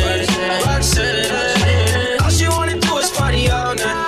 [0.65, 4.00] Roxanne, all she wanna do is party all night.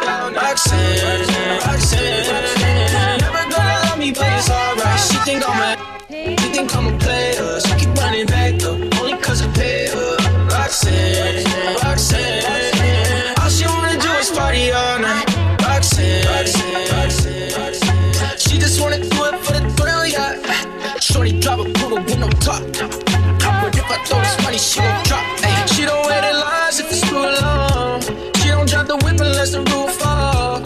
[24.07, 25.23] Throw this money, she gon' drop.
[25.43, 28.01] Ay, she don't wear the lines if it's too long.
[28.39, 30.57] She don't drop the whip unless the roof fall.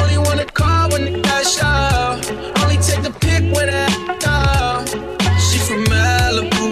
[0.00, 2.24] Only want to call when the cash out.
[2.62, 3.86] Only take the pick when I
[4.26, 4.88] out.
[5.38, 6.64] She from Malibu,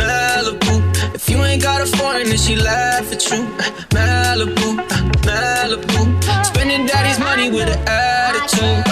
[0.00, 1.14] Malibu.
[1.14, 3.44] If you ain't got a foreign, then she laugh at you.
[3.96, 4.68] Malibu,
[5.26, 6.00] Malibu.
[6.44, 8.84] Spending daddy's money with an attitude.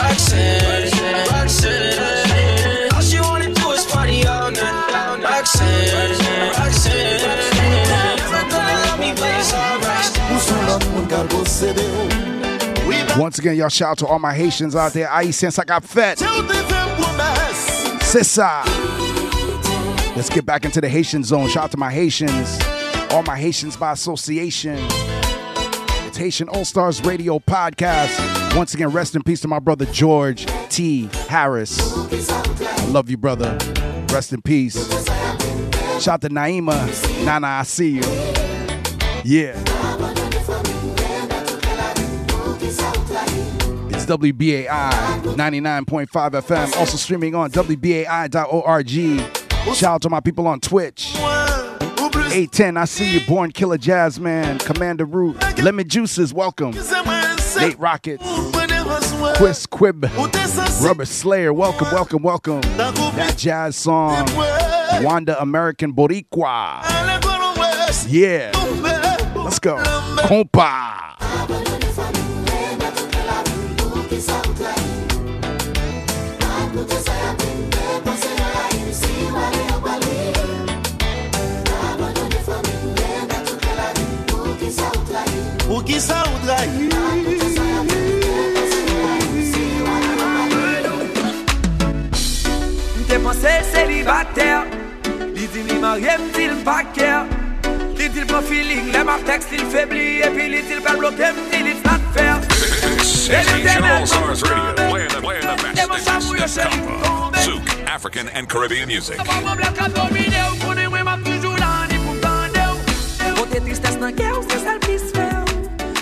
[13.16, 15.06] Once again, y'all shout out to all my Haitians out there.
[15.08, 16.18] Aïe, since I got fed.
[18.02, 18.64] Sissa.
[20.16, 21.48] Let's get back into the Haitian zone.
[21.48, 22.58] Shout out to my Haitians.
[23.12, 24.76] All my Haitians by association.
[26.06, 28.56] It's Haitian All Stars Radio Podcast.
[28.56, 31.08] Once again, rest in peace to my brother George T.
[31.28, 31.78] Harris.
[31.80, 33.56] I love you, brother.
[34.08, 34.88] Rest in peace.
[36.02, 37.24] Shout out to Naima.
[37.24, 38.02] Nana, I see you.
[39.24, 39.71] Yeah.
[44.18, 44.66] WBAI
[45.36, 46.76] 99.5 FM.
[46.76, 48.90] Also streaming on WBAI.org.
[49.74, 51.16] Shout out to my people on Twitch.
[51.16, 53.20] 810, I see you.
[53.26, 56.72] Born Killer Jazz Man, Commander Root, Lemon Juices, welcome.
[57.56, 58.22] Nate Rockets,
[59.36, 60.10] Quiz Quib,
[60.84, 62.60] Rubber Slayer, welcome, welcome, welcome.
[62.60, 64.26] That jazz song,
[65.02, 66.82] Wanda American Boricua.
[68.08, 68.50] Yeah.
[69.36, 69.76] Let's go.
[70.22, 71.12] Compa.
[97.98, 101.62] Li dil pa feeling, lem ap tekst, li febli Epi li dil pa blokem, li
[101.68, 102.51] li snat fer
[103.22, 107.32] This is Haitian All Stars Radio, playing the, playing the best in best in compa,
[107.46, 109.16] Zouk, African and Caribbean music.
[109.18, 113.60] Mwen blak a domine ou konen mwen map toujou la ni pou tande ou Kote
[113.62, 114.82] tristesse nan kè ou se sel
[115.38, 115.46] ou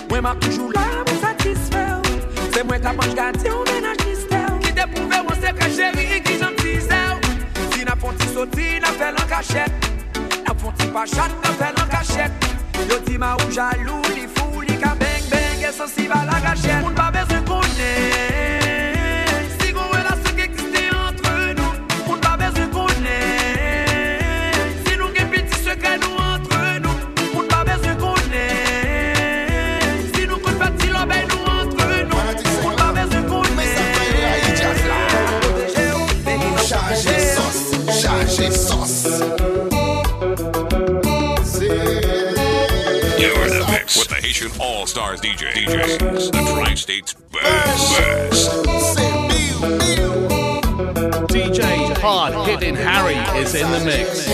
[0.09, 2.03] Mwen map toujou la mwen satisfè ou
[2.57, 6.25] Se mwen kapanj gati ou menaj listè ou Ki te pouve mwen se ka chéri
[6.25, 7.21] ki jan tise ou
[7.75, 9.93] Si na fon ti soti na fè lan kachet
[10.49, 12.33] Na fon ti pachat na fè lan kachet
[12.89, 14.30] Yo di ma ou jalou li fou li ka
[15.73, 16.85] sensible à la gâchette.
[16.85, 17.61] On pas besoin qu'on
[44.01, 48.51] with the Haitian All Stars DJ, DJs, the Tri-State's best, best.
[51.28, 54.26] DJ Hard Hitting Harry is in the mix.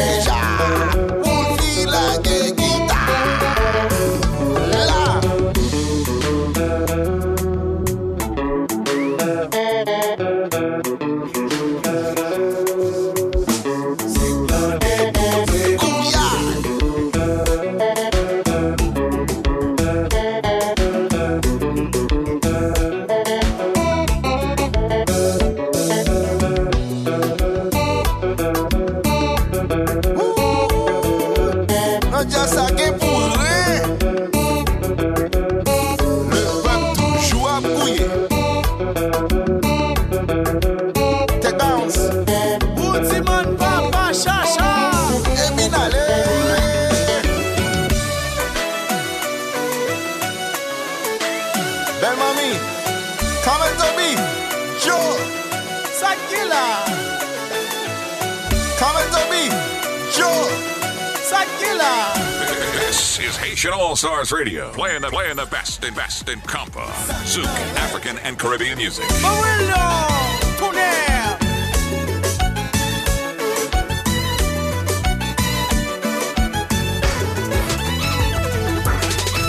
[63.96, 66.84] All Stars Radio, playing the, playing the best in best in compa,
[67.24, 69.08] Zouk, African and Caribbean music.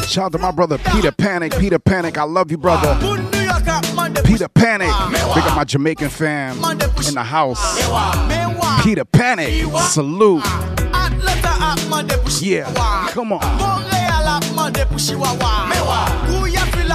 [0.07, 1.51] Shout out to my brother Peter Panic.
[1.59, 2.95] Peter Panic, I love you, brother.
[4.23, 4.87] Peter Panic.
[5.35, 7.81] Big up my Jamaican fam in the house.
[8.81, 9.65] Peter Panic.
[9.89, 10.45] Salute.
[12.39, 13.09] Yeah.
[13.09, 13.96] Come on.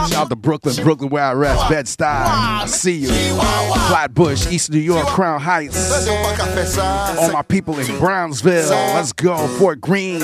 [0.08, 2.68] Shout out to Brooklyn, Brooklyn where I rest, Bed-Stuy.
[2.68, 3.08] See you.
[3.08, 6.08] Flatbush, East New York, Crown Heights.
[7.18, 8.68] All my people in Brownsville.
[8.68, 9.46] Let's go.
[9.58, 10.20] Fort Greene.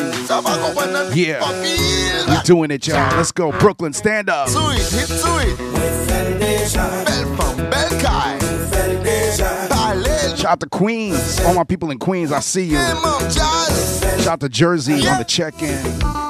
[1.14, 1.40] Yeah.
[2.28, 3.16] We're doing it, y'all.
[3.16, 3.52] Let's go.
[3.58, 4.48] Brooklyn, stand up.
[4.48, 5.56] Sweet, hit sweet.
[6.74, 8.38] Belle femme, belle caille.
[9.72, 11.40] Allez, Shout out to Queens.
[11.40, 12.78] All my people in Queens, I see you.
[12.78, 16.27] Shout out to Jersey on the check-in.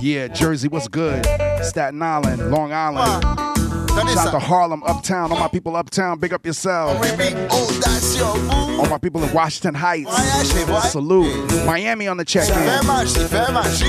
[0.00, 1.26] Yeah, Jersey, what's good?
[1.62, 3.22] Staten Island, Long Island.
[4.10, 5.30] Shout out to Harlem, Uptown.
[5.30, 6.96] All my people uptown, big up yourself.
[7.50, 10.10] All my people in Washington Heights.
[10.90, 11.66] Salute.
[11.66, 12.54] Miami on the check-in.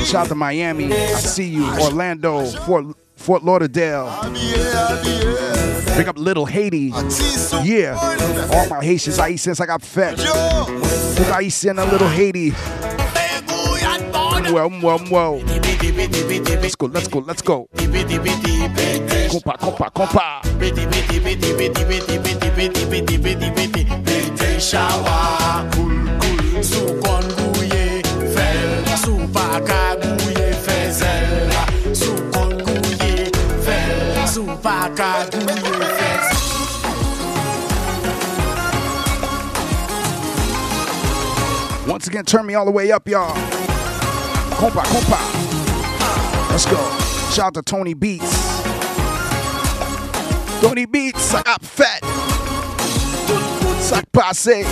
[0.05, 0.91] Shout out to Miami.
[0.91, 1.65] I see you.
[1.79, 2.85] Orlando, Fort
[3.15, 4.07] Fort Lauderdale.
[5.95, 6.91] Big up Little Haiti.
[7.63, 7.97] Yeah.
[8.53, 10.17] All my Haitians, Haitians, I got fed.
[10.17, 12.53] Big Haitian and a Little Haiti.
[14.51, 15.39] Whoa, whoa, whoa.
[15.81, 17.67] Let's go, let's go, let's go.
[19.31, 20.41] Compa, compa, compa.
[24.59, 28.03] Shower, cool, cool, sou kon gouye,
[28.35, 31.49] fel, sou pa gouye, fezel,
[31.95, 33.31] sou kon gouye,
[33.65, 36.37] fel, sou pa gouye, fezel.
[41.87, 43.33] Once again, turn me all the way up, y'all.
[44.59, 45.40] Compa, compa.
[46.51, 46.75] Let's go.
[47.31, 48.61] Shout out to Tony Beats.
[50.61, 52.03] Tony Beats, I got fat.
[53.81, 54.65] Sac passe.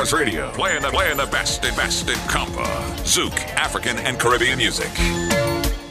[0.00, 2.64] Stars Radio, playing the, playing the best and best in compa,
[3.00, 4.88] Zouk, African, and Caribbean music.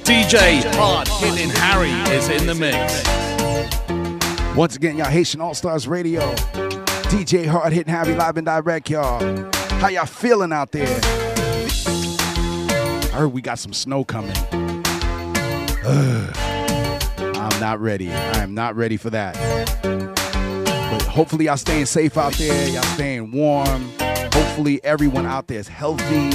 [0.01, 3.03] DJ Hard Hitting Harry is in the mix.
[4.57, 6.21] Once again, y'all Haitian All Stars Radio.
[7.11, 9.19] DJ Hard Hitting Harry live and direct, y'all.
[9.79, 10.99] How y'all feeling out there?
[13.03, 14.35] I heard we got some snow coming.
[15.85, 16.35] Ugh.
[17.35, 18.11] I'm not ready.
[18.11, 20.18] I am not ready for that.
[21.19, 22.69] Hopefully y'all staying safe out there.
[22.69, 23.91] Y'all staying warm.
[24.31, 26.31] Hopefully everyone out there is healthy.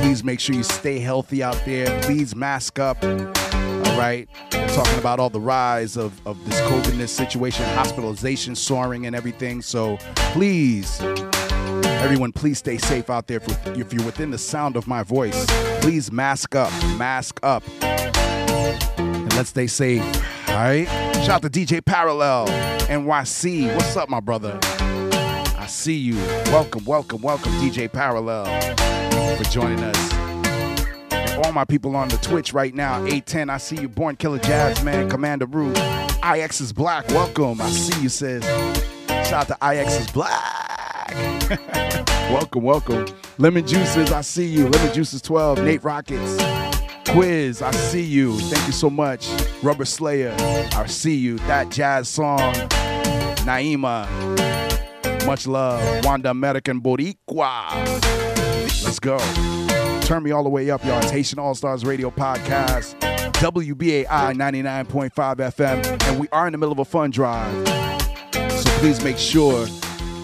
[0.00, 2.00] Please make sure you stay healthy out there.
[2.02, 3.02] Please mask up.
[3.02, 4.28] All right.
[4.52, 9.60] They're talking about all the rise of, of this COVID situation, hospitalization soaring and everything.
[9.60, 13.38] So please, everyone, please stay safe out there.
[13.38, 15.46] If, if you're within the sound of my voice,
[15.80, 16.70] please mask up.
[16.96, 17.64] Mask up.
[17.80, 20.43] And let's stay safe.
[20.54, 20.86] All right.
[21.24, 22.46] Shout out to DJ Parallel,
[22.86, 23.74] NYC.
[23.74, 24.56] What's up, my brother?
[24.62, 26.14] I see you.
[26.46, 28.44] Welcome, welcome, welcome, DJ Parallel.
[29.36, 30.12] For joining us.
[31.10, 33.88] And all my people on the Twitch right now, 810, I see you.
[33.88, 35.10] Born Killer Jazz, man.
[35.10, 35.76] Commander Root.
[36.22, 37.08] IX is black.
[37.08, 37.60] Welcome.
[37.60, 38.44] I see you, sis.
[39.28, 41.10] Shout out to IX is black.
[42.30, 43.06] welcome, welcome.
[43.38, 44.68] Lemon Juices, I see you.
[44.68, 45.64] Lemon Juices 12.
[45.64, 46.73] Nate Rockets.
[47.08, 48.38] Quiz, I see you.
[48.40, 49.28] Thank you so much.
[49.62, 51.38] Rubber Slayer, I see you.
[51.40, 52.54] That jazz song.
[53.44, 54.06] Naima.
[55.26, 56.04] Much love.
[56.04, 57.70] Wanda American Boricua.
[58.84, 59.18] Let's go.
[60.02, 60.98] Turn me all the way up, y'all.
[60.98, 62.98] It's Haitian All Stars Radio Podcast.
[63.34, 66.02] WBAI 99.5 FM.
[66.08, 67.52] And we are in the middle of a fund drive.
[68.32, 69.66] So please make sure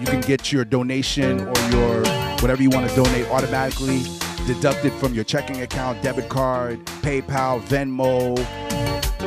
[0.00, 2.02] You can get your donation or your
[2.42, 4.02] whatever you want to donate automatically
[4.46, 8.36] deducted from your checking account, debit card, PayPal, Venmo,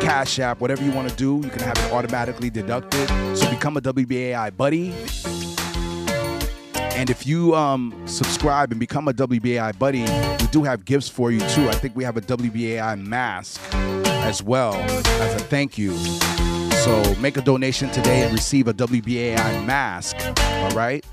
[0.02, 1.40] Cash App, whatever you want to do.
[1.44, 3.08] You can have it automatically deducted.
[3.38, 4.94] So become a WBAI buddy.
[6.96, 11.32] And if you um, subscribe and become a WBAI buddy, we do have gifts for
[11.32, 11.70] you too.
[11.70, 15.96] I think we have a WBAI mask as well as a thank you.
[16.86, 20.18] So make a donation today and receive a WBAI mask.
[20.38, 21.04] All right.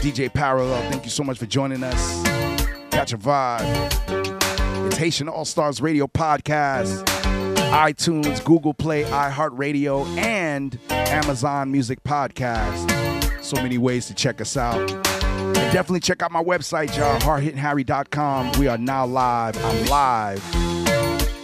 [0.00, 2.22] DJ Parallel, thank you so much for joining us.
[2.90, 4.86] Catch a vibe.
[4.86, 7.04] It's Haitian All Stars Radio Podcast.
[7.72, 12.90] iTunes, Google Play, iHeartRadio, and Amazon Music Podcast.
[13.46, 14.90] So many ways to check us out.
[14.90, 18.58] And definitely check out my website, y'all, hardhitharry.com.
[18.58, 19.56] We are now live.
[19.64, 20.40] I'm live.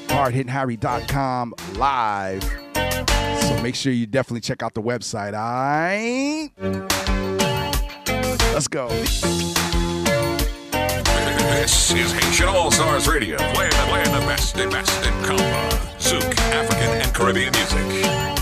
[0.09, 2.43] Hardhitharry.com live.
[3.45, 5.35] So make sure you definitely check out the website.
[5.35, 6.51] I
[8.53, 8.89] Let's go.
[11.53, 15.71] This is Haitian All Stars Radio, playing the, playing the best and best in compa,
[15.99, 18.42] Zouk, African, and Caribbean music.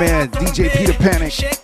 [0.00, 1.59] Man, DJ Peter Panic.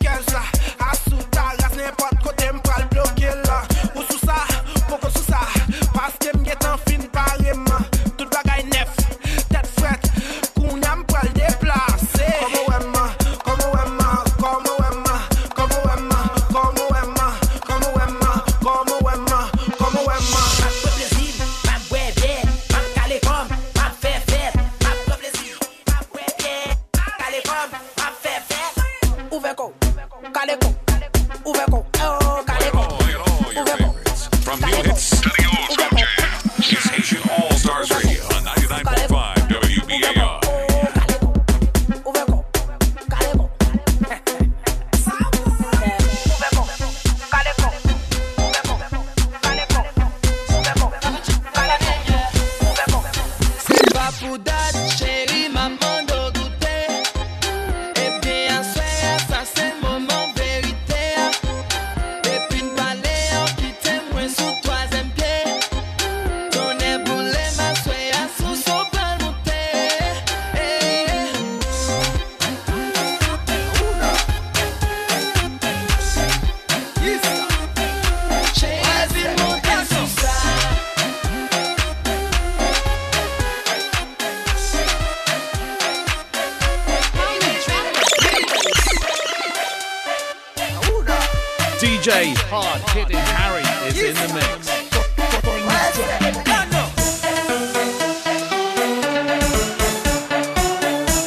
[92.07, 94.69] DJ Hard Hitting Harry is in the mix.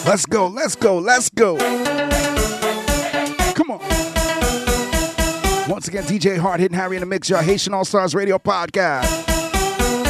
[0.05, 1.57] Let's go, let's go, let's go.
[3.55, 3.79] Come on.
[5.69, 9.27] Once again, DJ Hard hitting Harry in the mix, your Haitian All Stars Radio podcast.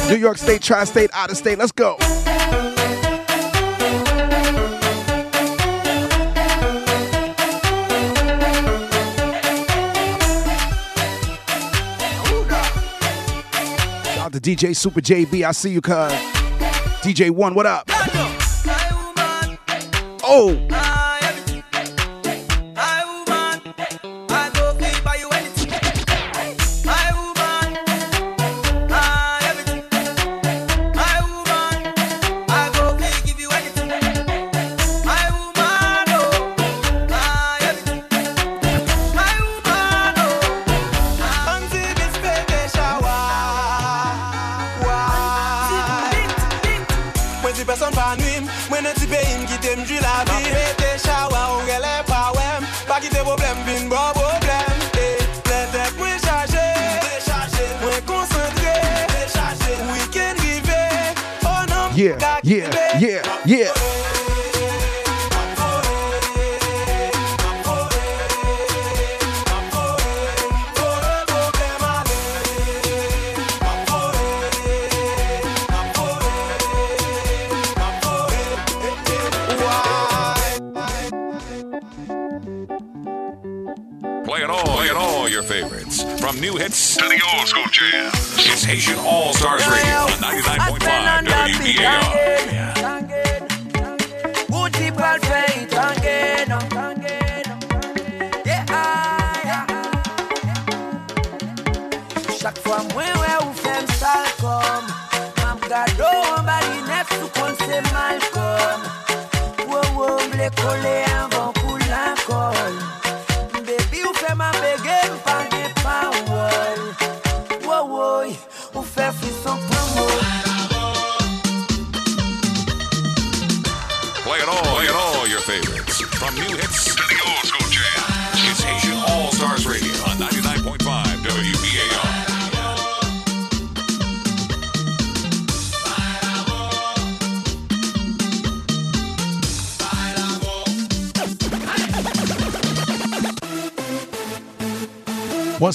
[0.08, 1.58] New York State, Tri State, out of state.
[1.58, 1.96] Let's go.
[14.40, 15.46] To DJ Super JB.
[15.46, 16.12] I see you, cuz.
[17.02, 17.84] DJ One, what up?
[20.22, 20.79] Oh.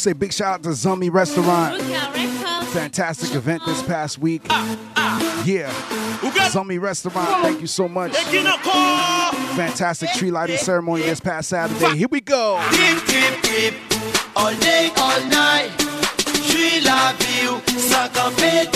[0.05, 1.81] Say big shout out to Zummy Restaurant.
[2.69, 4.43] Fantastic event this past week.
[5.43, 5.71] Yeah.
[6.51, 8.15] Zummy Restaurant, thank you so much.
[9.55, 11.97] Fantastic tree lighting ceremony this past Saturday.
[11.97, 12.57] Here we go.
[14.35, 15.71] All day, all night.
[16.45, 18.69] J'suis la vie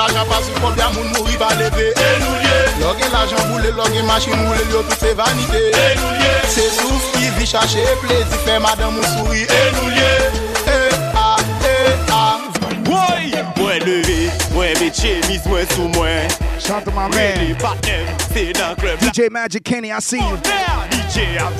[0.00, 3.48] l'ajan pas sou kop ya moun mouri va leve E nou liye Lò gen l'ajan
[3.50, 7.32] boule, lò gen machin moule Lyo tout se vanite E nou liye Se souf ki
[7.38, 10.12] vi chache plezi Fè madame moun souri E nou liye
[10.66, 10.78] E
[11.24, 11.26] a,
[11.68, 11.74] e
[12.16, 12.22] a
[12.90, 17.56] Woy, mwen leve, mwen met chemise mwen sou mwen Shout to my man.
[17.56, 18.04] Partner,
[18.34, 20.36] c'est dans club DJ Magic Kenny, I see you.
[20.90, 21.50] DJ ah.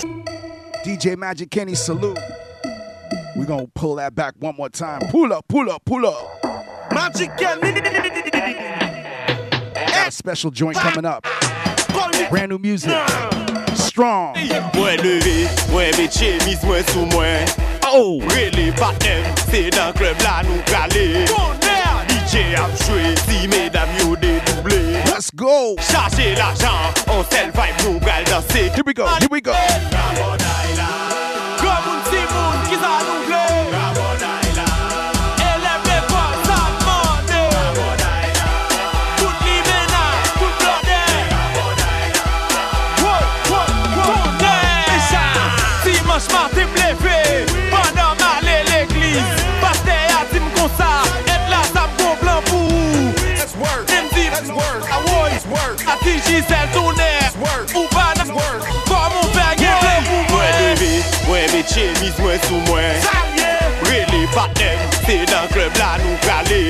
[0.85, 2.19] DJ Magic Kenny, salute.
[3.47, 5.01] Going to pull that back one more time.
[5.11, 6.45] Pull up, pull up, pull up.
[6.93, 7.73] Magic Kenny
[10.11, 11.25] got a special joint coming up.
[12.31, 12.91] Brand new music.
[13.75, 14.37] Strong.
[17.93, 18.21] Oh!
[18.35, 19.03] Really bat
[19.51, 21.27] se dan klub la nou prale
[22.09, 25.75] DJ ap chwe, si medam yo de double Let's go!
[25.77, 29.55] Chache la jan, on sel vibe nou pral danse Here we go, here we go!
[56.41, 57.21] diesel tonner
[57.75, 58.29] Ou banan
[58.87, 60.93] Kwa moun bagye pou mwen Mwen leve,
[61.27, 62.95] mwen me chenis mwen sou mwen
[63.89, 66.63] Rele patnen, se nan klub la nou kale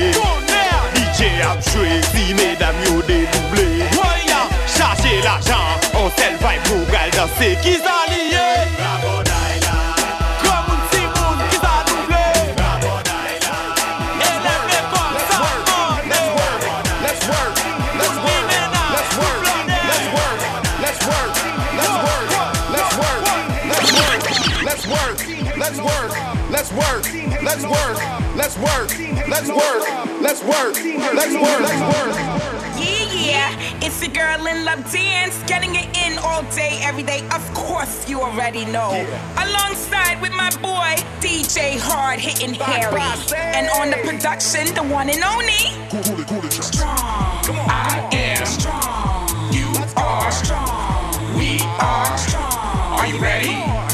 [0.95, 3.67] DJ ap chwe, si medam yo dedouble
[4.71, 8.30] Chache l'ajan, on sel vay pou gal danse Ki zali
[25.71, 26.11] let's work,
[26.51, 28.89] let's work, let's work, let's work,
[29.29, 30.75] let's work, let's work,
[31.13, 32.15] let's work, let's work.
[32.77, 37.21] Yeah, yeah, it's your girl in Love Dance, getting it in all day, every day.
[37.33, 38.91] Of course, you already know.
[39.37, 43.01] Alongside with my boy, DJ Hard Hitting Harry.
[43.37, 45.71] And on the production, the one and only.
[46.51, 46.89] Strong.
[46.89, 49.53] On, I am strong.
[49.53, 51.37] You are strong.
[51.37, 52.99] We are strong.
[52.99, 53.90] Are you ready?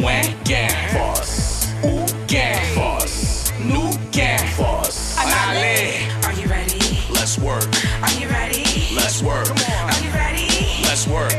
[0.00, 1.72] When get force.
[1.82, 3.50] Où get force.
[3.64, 5.16] Nous get force.
[5.16, 6.98] Are you ready?
[7.10, 7.64] Let's work.
[8.02, 8.64] Are you ready?
[8.94, 9.48] Let's work.
[9.48, 10.82] Are you ready?
[10.82, 11.32] Let's work.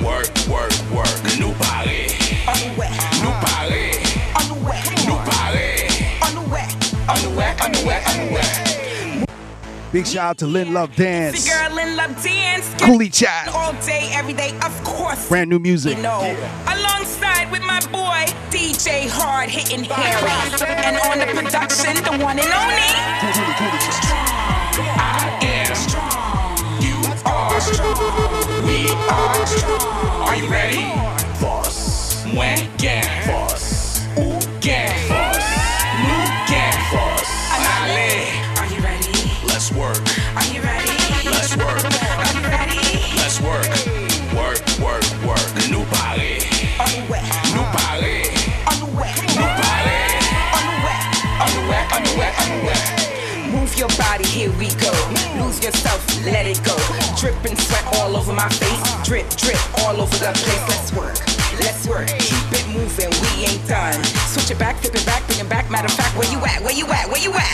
[0.00, 1.38] Work, work, work.
[1.40, 2.06] Nous parler.
[3.20, 3.92] Nous parler.
[5.06, 5.78] Nous parler.
[9.98, 11.44] Big shout out to Lynn Love Dance.
[11.44, 12.72] your girl in Love Dance.
[12.74, 13.48] Coolie Chat.
[13.48, 15.28] All day, every day, of course.
[15.28, 15.96] Brand new music.
[15.96, 16.20] You know.
[16.68, 20.30] Alongside with my boy, DJ Hard Hitting Harry.
[20.84, 22.94] And on the production, the one and only.
[24.94, 26.54] I am strong.
[26.80, 26.94] You
[27.26, 28.66] are strong.
[28.68, 30.28] We are strong.
[30.28, 30.94] Are you ready?
[31.40, 32.24] Boss.
[32.36, 33.57] When get force.
[53.98, 54.94] Body, here we go.
[55.42, 56.78] Lose yourself, let it go.
[57.18, 58.80] Drip and sweat all over my face.
[59.02, 60.64] Drip, drip all over the place.
[60.70, 61.18] Let's work,
[61.60, 62.06] let's work.
[62.06, 63.98] Keep it moving, we ain't done.
[64.30, 65.68] Switch it back, flip it back, bring it back.
[65.70, 66.62] Matter of fact, where you at?
[66.62, 67.10] Where you at?
[67.10, 67.47] Where you at?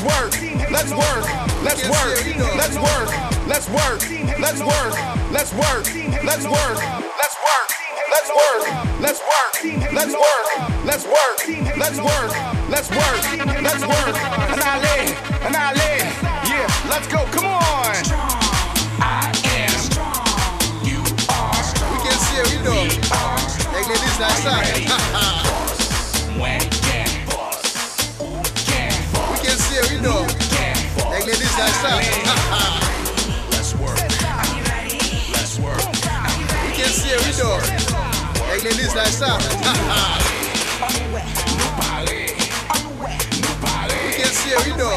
[0.00, 1.24] Let's work, let's work,
[1.62, 2.24] let's work,
[2.56, 3.08] let's work,
[3.46, 4.00] let's work,
[4.40, 6.78] let's work, let's work, let's work,
[7.12, 7.80] let's work.
[9.00, 9.60] Let's work,
[9.92, 11.38] let's work, let's work,
[11.76, 12.32] let's work, let's work,
[12.70, 14.16] let's work, let's work.
[14.52, 16.08] Annihilate, annihilate.
[16.48, 17.92] Yeah, let's go, come on.
[19.00, 19.80] I am.
[20.82, 21.92] You are strong.
[21.92, 22.84] We can see it, you know.
[23.72, 24.79] Like this, that's
[31.80, 32.04] What's?
[33.50, 33.96] Let's work.
[35.32, 35.80] Let's work.
[36.64, 37.20] We can see it.
[37.24, 37.48] We do.
[38.48, 39.40] Like ladies, like that.
[44.04, 44.60] You can see it.
[44.66, 44.90] We do.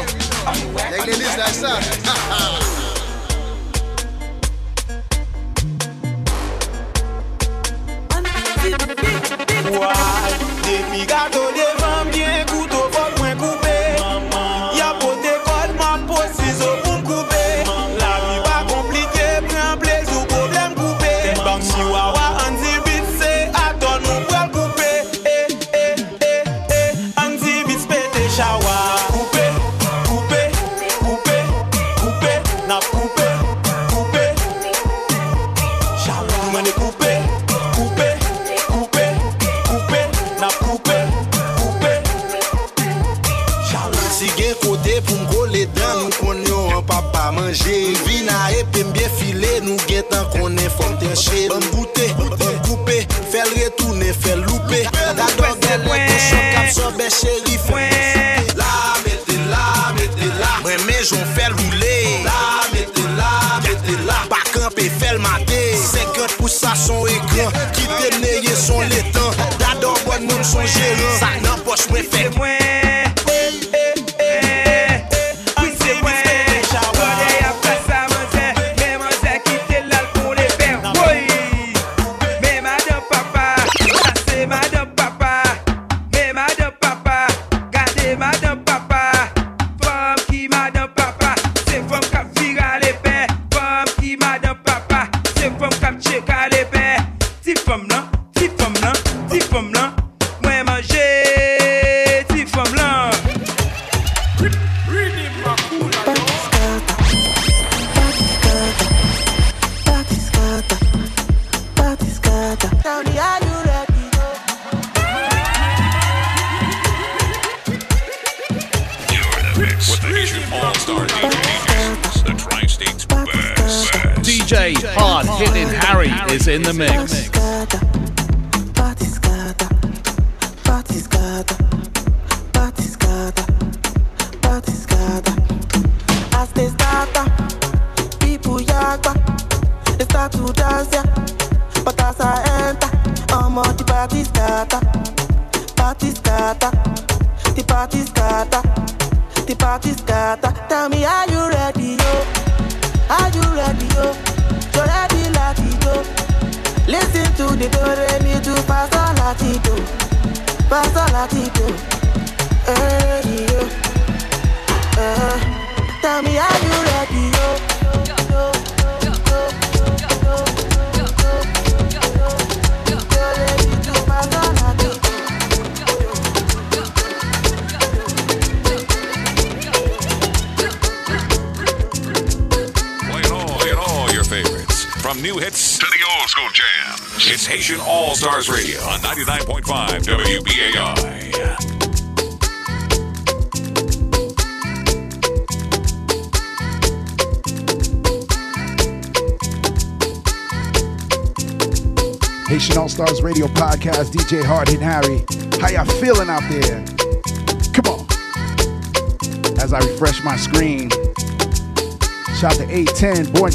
[0.74, 1.80] Like ladies, like that.
[9.70, 10.32] Why?
[10.62, 11.73] De figado de
[51.14, 54.84] branché, m'bouté, m'coupé, faire retourner, faire louper.
[55.16, 57.62] D'adore belle, cochon, absorbé, shérif.
[58.56, 58.64] La,
[59.04, 60.60] mettez la, mettez la.
[60.62, 62.24] Moi, mais j'en fais rouler.
[62.24, 64.28] La, mettez la, mettez la.
[64.28, 65.76] Pas camper, faire mater.
[65.76, 67.50] 50 pour ça, son écran.
[67.72, 69.30] Qui dénayé son l'étang.
[69.58, 71.18] D'adore bonne monde, son gérant.
[71.18, 71.28] Ça
[72.10, 72.63] fait.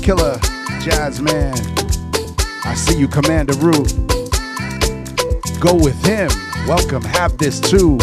[0.01, 0.39] Killer,
[0.81, 1.53] Jazz Man.
[2.63, 3.93] I see you, Commander Root.
[5.59, 6.29] Go with him.
[6.67, 7.97] Welcome, have this too.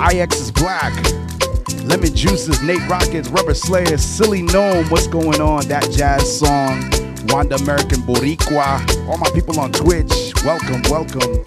[0.00, 0.92] IX is black.
[1.84, 5.66] Lemon Juices, Nate Rockets, Rubber Slayers, Silly Gnome, what's going on?
[5.68, 6.90] That jazz song,
[7.28, 9.08] Wanda American Boricua.
[9.08, 11.44] All my people on Twitch, welcome, welcome.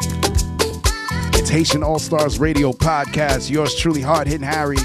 [1.33, 3.49] It's Haitian All Stars Radio Podcast.
[3.49, 4.77] Yours truly, Hard Hitting Harry.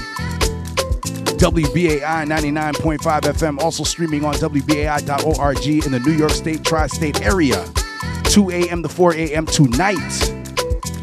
[1.43, 7.69] WBAI 99.5 FM, also streaming on WBAI.org in the New York State tri state area.
[8.23, 8.81] 2 a.m.
[8.81, 9.45] to 4 a.m.
[9.45, 10.29] tonight.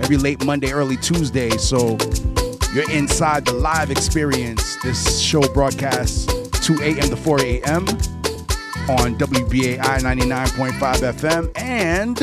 [0.01, 1.51] Every late Monday, early Tuesday.
[1.59, 1.99] So
[2.73, 4.77] you're inside the live experience.
[4.83, 6.25] This show broadcasts
[6.67, 7.11] 2 a.m.
[7.11, 7.87] to 4 a.m.
[8.89, 10.73] on WBAI 99.5
[11.13, 12.19] FM and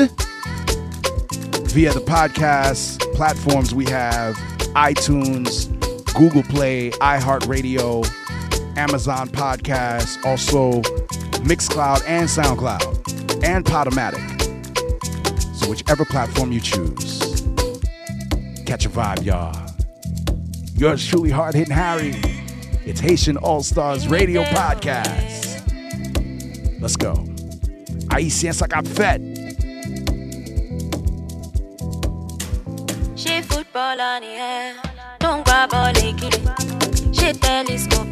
[1.70, 4.34] via the podcast platforms we have
[4.74, 5.77] iTunes,
[6.18, 8.04] Google Play, iHeartRadio,
[8.76, 10.82] Amazon Podcast, also
[11.44, 14.18] Mixcloud and SoundCloud, and Podomatic.
[15.54, 17.20] So whichever platform you choose,
[18.66, 19.54] catch a vibe, y'all.
[20.74, 22.16] Yours truly, Hard Hitting Harry.
[22.84, 25.62] It's Haitian All Stars Radio Podcast.
[26.80, 27.14] Let's go.
[28.10, 29.27] Haïtien ça cap fait.
[35.58, 38.07] She telescope the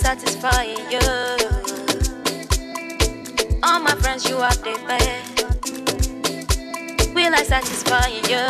[0.00, 0.98] satisfying you.
[3.62, 5.44] All my friends, you are the best.
[7.14, 8.46] Will I satisfy you?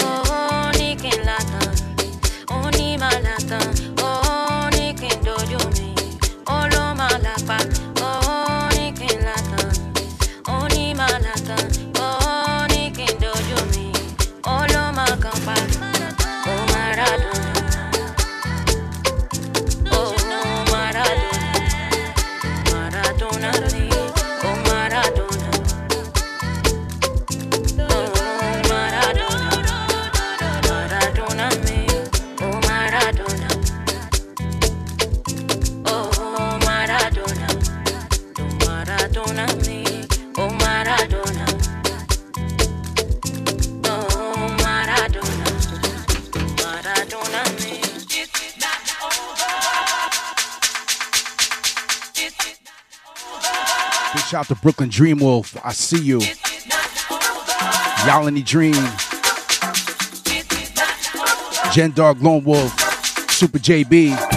[0.00, 1.74] Oh, Nikin Latan,
[2.50, 4.25] Oni Malatan, oh.
[54.46, 55.56] out to Brooklyn Dream Wolf.
[55.64, 56.20] I see you.
[58.06, 58.74] Y'all in the dream.
[61.72, 62.78] Gen Dog Lone Wolf.
[63.30, 64.35] Super JB.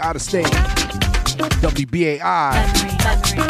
[0.00, 0.46] out of state.
[1.62, 3.47] WBAI.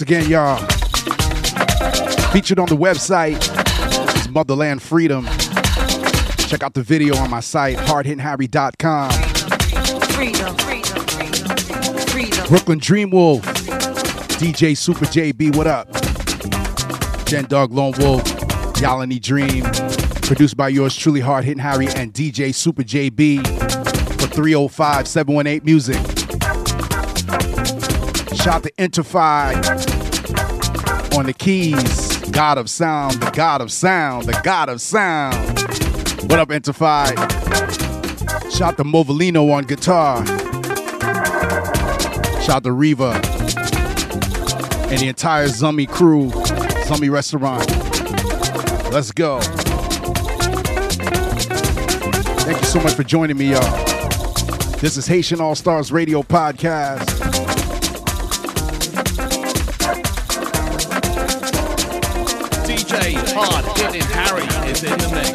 [0.00, 0.56] Once again, y'all.
[2.32, 3.36] Featured on the website
[4.16, 5.26] is Motherland Freedom.
[6.48, 9.10] Check out the video on my site, hardhitharry.com.
[10.12, 12.46] Freedom, freedom, freedom, freedom.
[12.46, 13.42] Brooklyn Dream Wolf,
[14.40, 15.92] DJ Super JB, what up?
[17.26, 18.24] Gen Dog Lone Wolf,
[18.76, 19.64] Yalani Dream,
[20.22, 23.46] produced by yours truly, Hard Hitting Harry and DJ Super JB
[24.18, 26.09] for 305 718 Music.
[28.50, 29.54] Shout to Interfi
[31.16, 32.18] on the keys.
[32.32, 35.36] God of Sound, the God of Sound, the God of Sound.
[36.28, 37.10] What up, Interfi?
[38.52, 40.26] Shout to Movolino on guitar.
[42.42, 43.12] Shout to Riva
[44.90, 46.30] and the entire Zummy crew,
[46.88, 47.70] Zummy restaurant.
[48.92, 49.38] Let's go.
[52.40, 53.86] Thank you so much for joining me, y'all.
[54.78, 57.19] This is Haitian All Stars Radio Podcast.
[63.42, 65.29] Hard Hitting Harry is in the mix.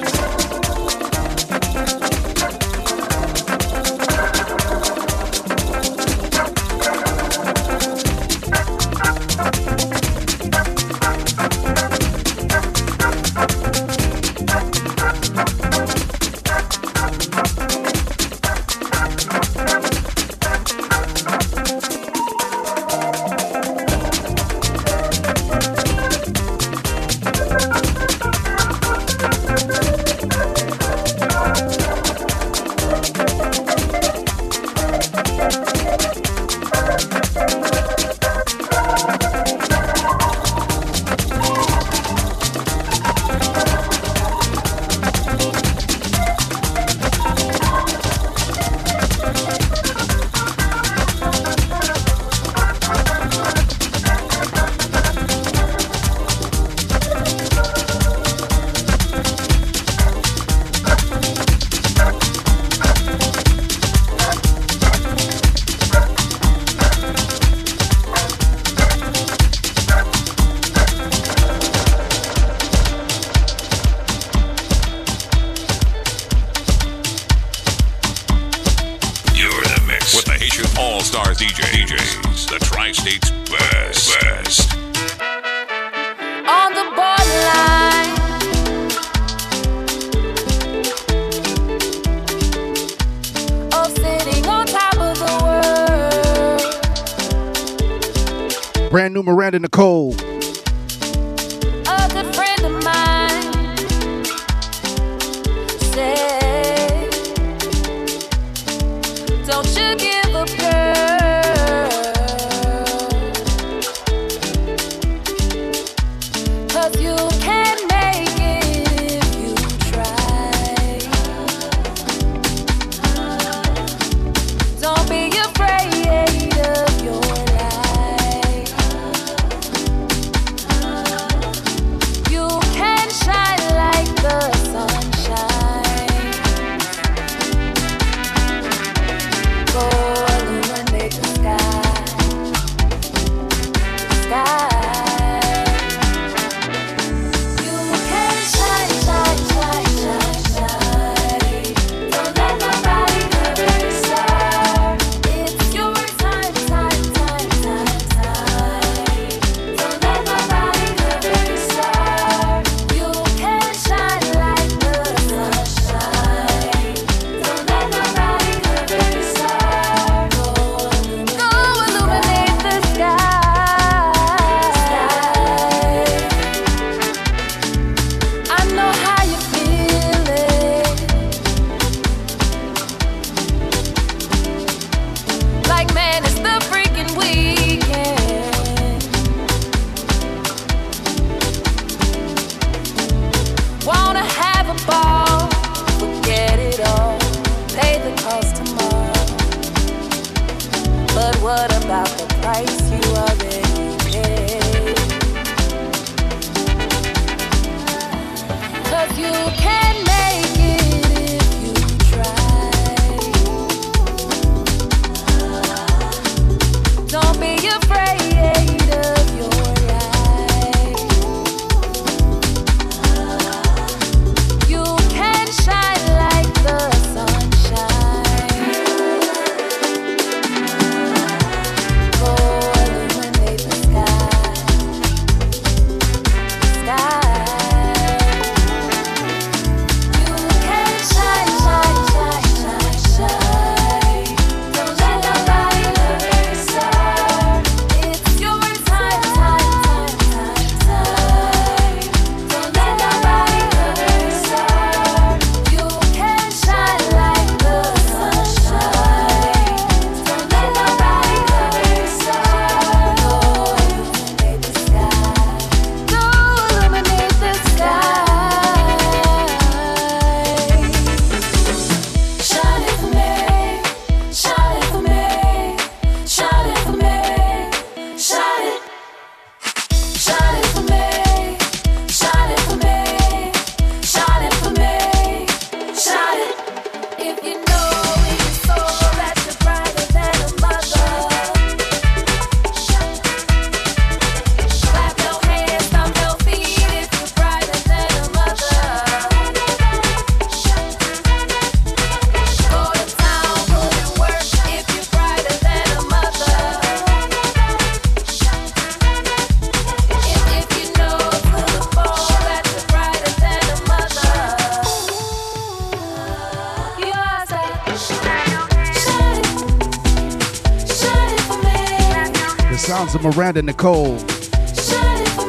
[323.26, 324.20] Miranda Nicole,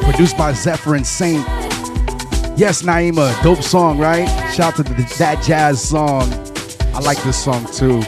[0.00, 1.46] produced by Zephyr and Saint.
[2.56, 4.26] Yes, Naima, dope song, right?
[4.54, 6.22] Shout out to the, that jazz song.
[6.94, 8.00] I like this song too.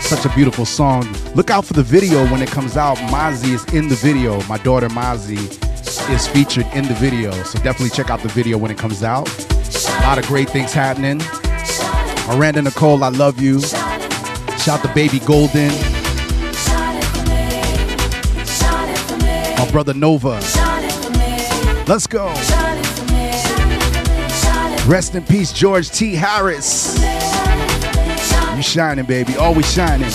[0.00, 1.06] Such a beautiful song.
[1.36, 2.96] Look out for the video when it comes out.
[2.96, 4.42] Mozzie is in the video.
[4.48, 5.60] My daughter Mozzie
[6.10, 7.30] is featured in the video.
[7.44, 9.28] So definitely check out the video when it comes out.
[9.28, 11.18] A lot of great things happening.
[12.26, 13.60] Miranda Nicole, I love you.
[13.60, 15.70] Shout to Baby Golden.
[19.72, 20.34] Brother Nova.
[21.88, 22.26] Let's go.
[24.86, 26.14] Rest in peace, George T.
[26.14, 26.98] Harris.
[28.54, 29.34] You shining, baby.
[29.36, 30.10] Always shining.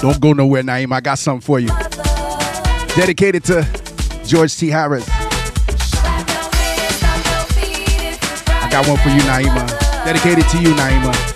[0.00, 0.92] Don't go nowhere, Naeem.
[0.94, 1.68] I got something for you.
[2.96, 3.66] Dedicated to
[4.24, 4.68] George T.
[4.68, 5.06] Harris.
[8.48, 9.68] I got one for you, Naima.
[10.04, 11.29] Dedicated to you, Naima.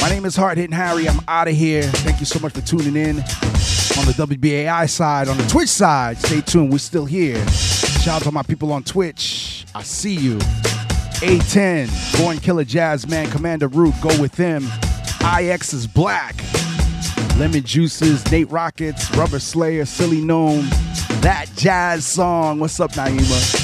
[0.01, 1.09] My name is Hard Hitting Harry.
[1.09, 1.83] I'm out of here.
[1.83, 6.17] Thank you so much for tuning in on the WBAI side, on the Twitch side.
[6.19, 6.71] Stay tuned.
[6.71, 7.45] We're still here.
[7.49, 9.67] Shout out to my people on Twitch.
[9.75, 10.39] I see you.
[11.19, 14.69] A10, Born Killer Jazz Man, Commander Root, go with him.
[15.25, 16.37] IX is black.
[17.37, 20.69] Lemon Juices, Nate Rockets, Rubber Slayer, Silly Gnome,
[21.21, 22.61] That Jazz Song.
[22.61, 23.58] What's up, Naima?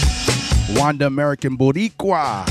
[0.74, 2.48] Wanda American Boricua.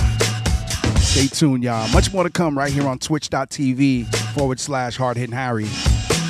[0.99, 1.87] Stay tuned, y'all.
[1.89, 5.67] Much more to come right here on twitch.tv forward slash hard hitting Harry.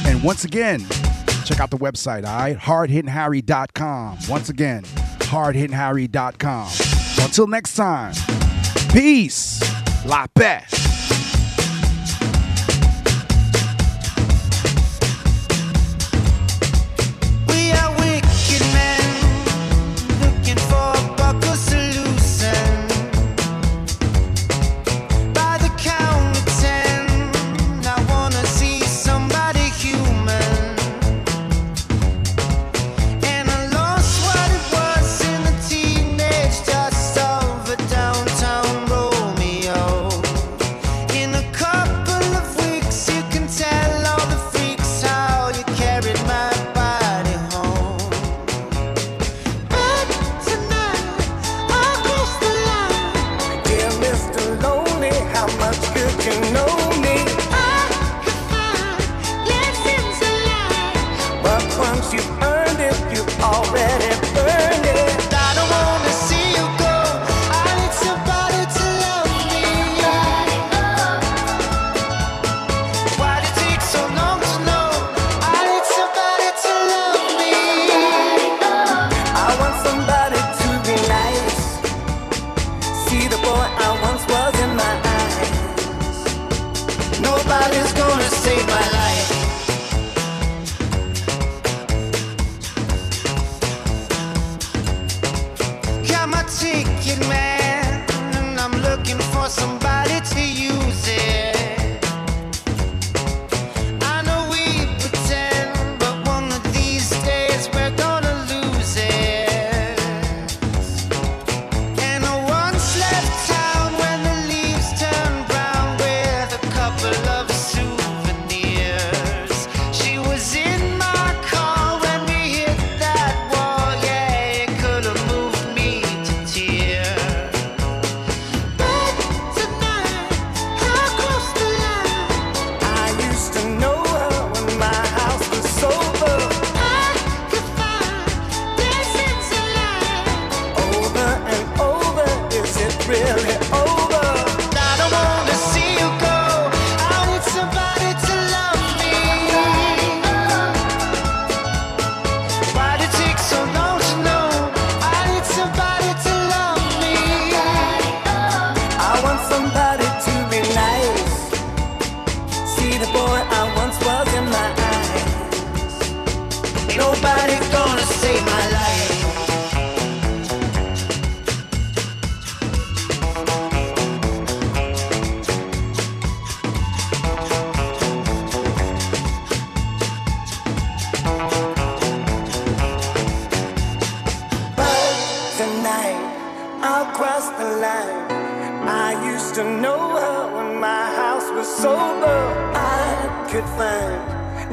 [0.06, 0.80] And once again,
[1.46, 2.58] check out the website, all right?
[2.58, 4.18] Hardhittingharry.com.
[4.28, 6.68] Once again, hardhittingharry.com.
[6.70, 8.14] So until next time,
[8.92, 9.62] peace.
[10.06, 11.13] La paix.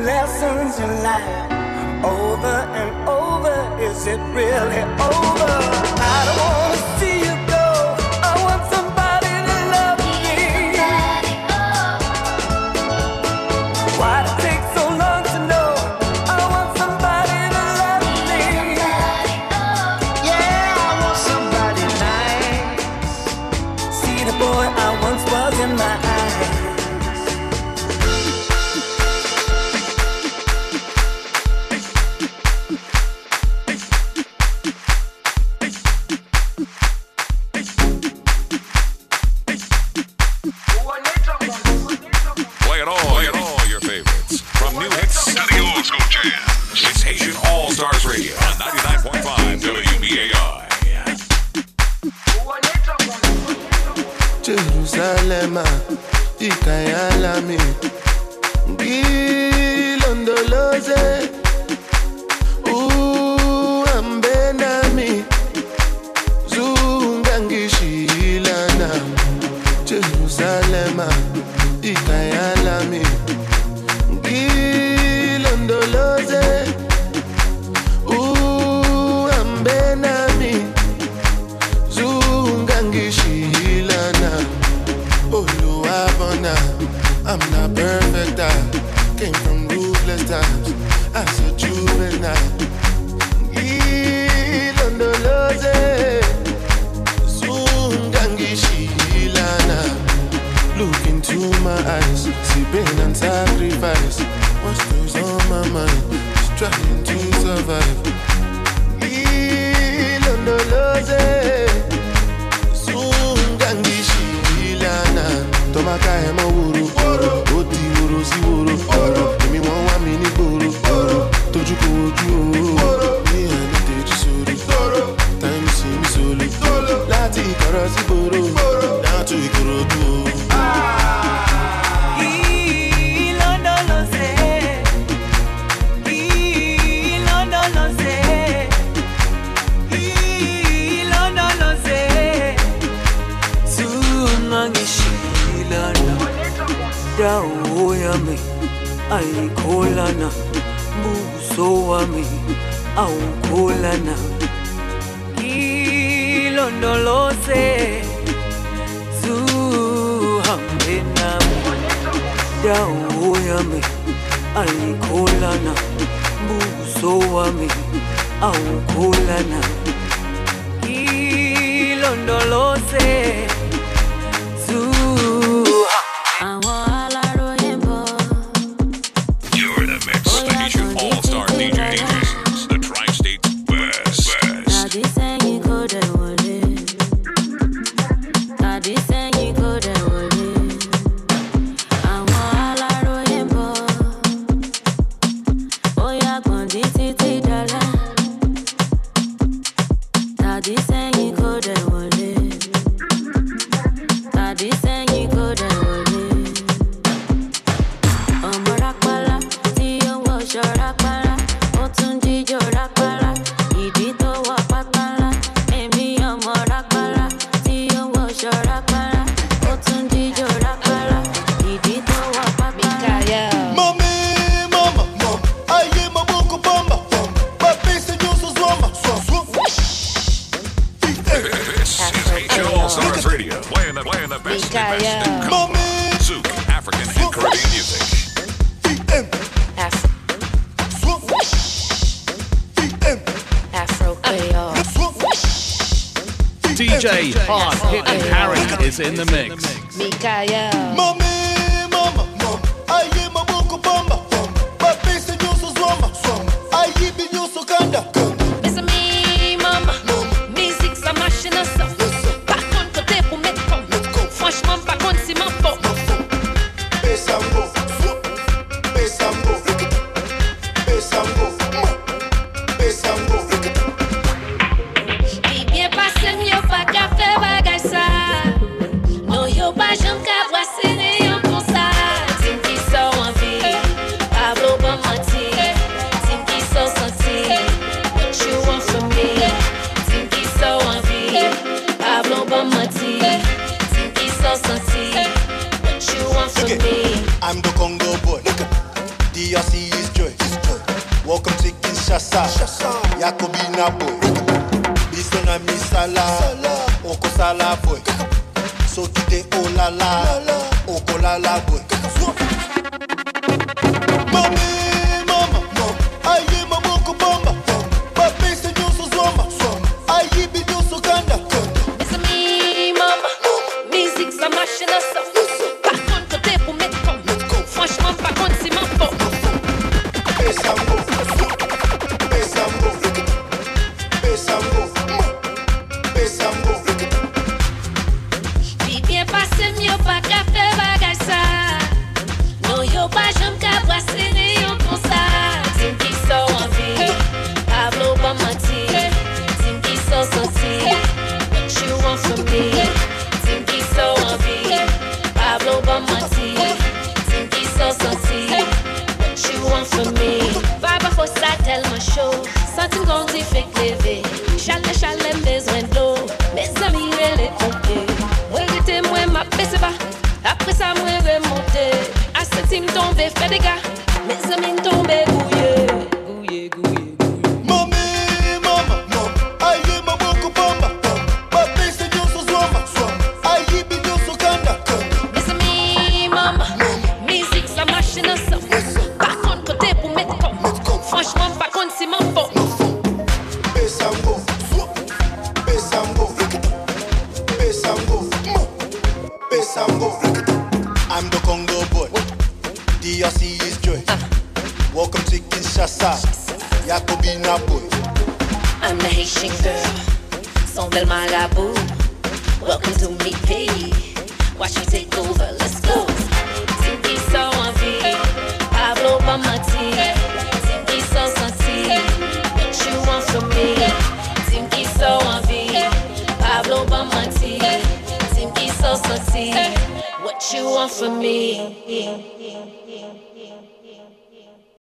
[0.05, 1.53] lessons in life
[2.05, 3.57] over and over.
[3.83, 5.53] Is it really over?
[6.13, 7.10] I don't wanna see.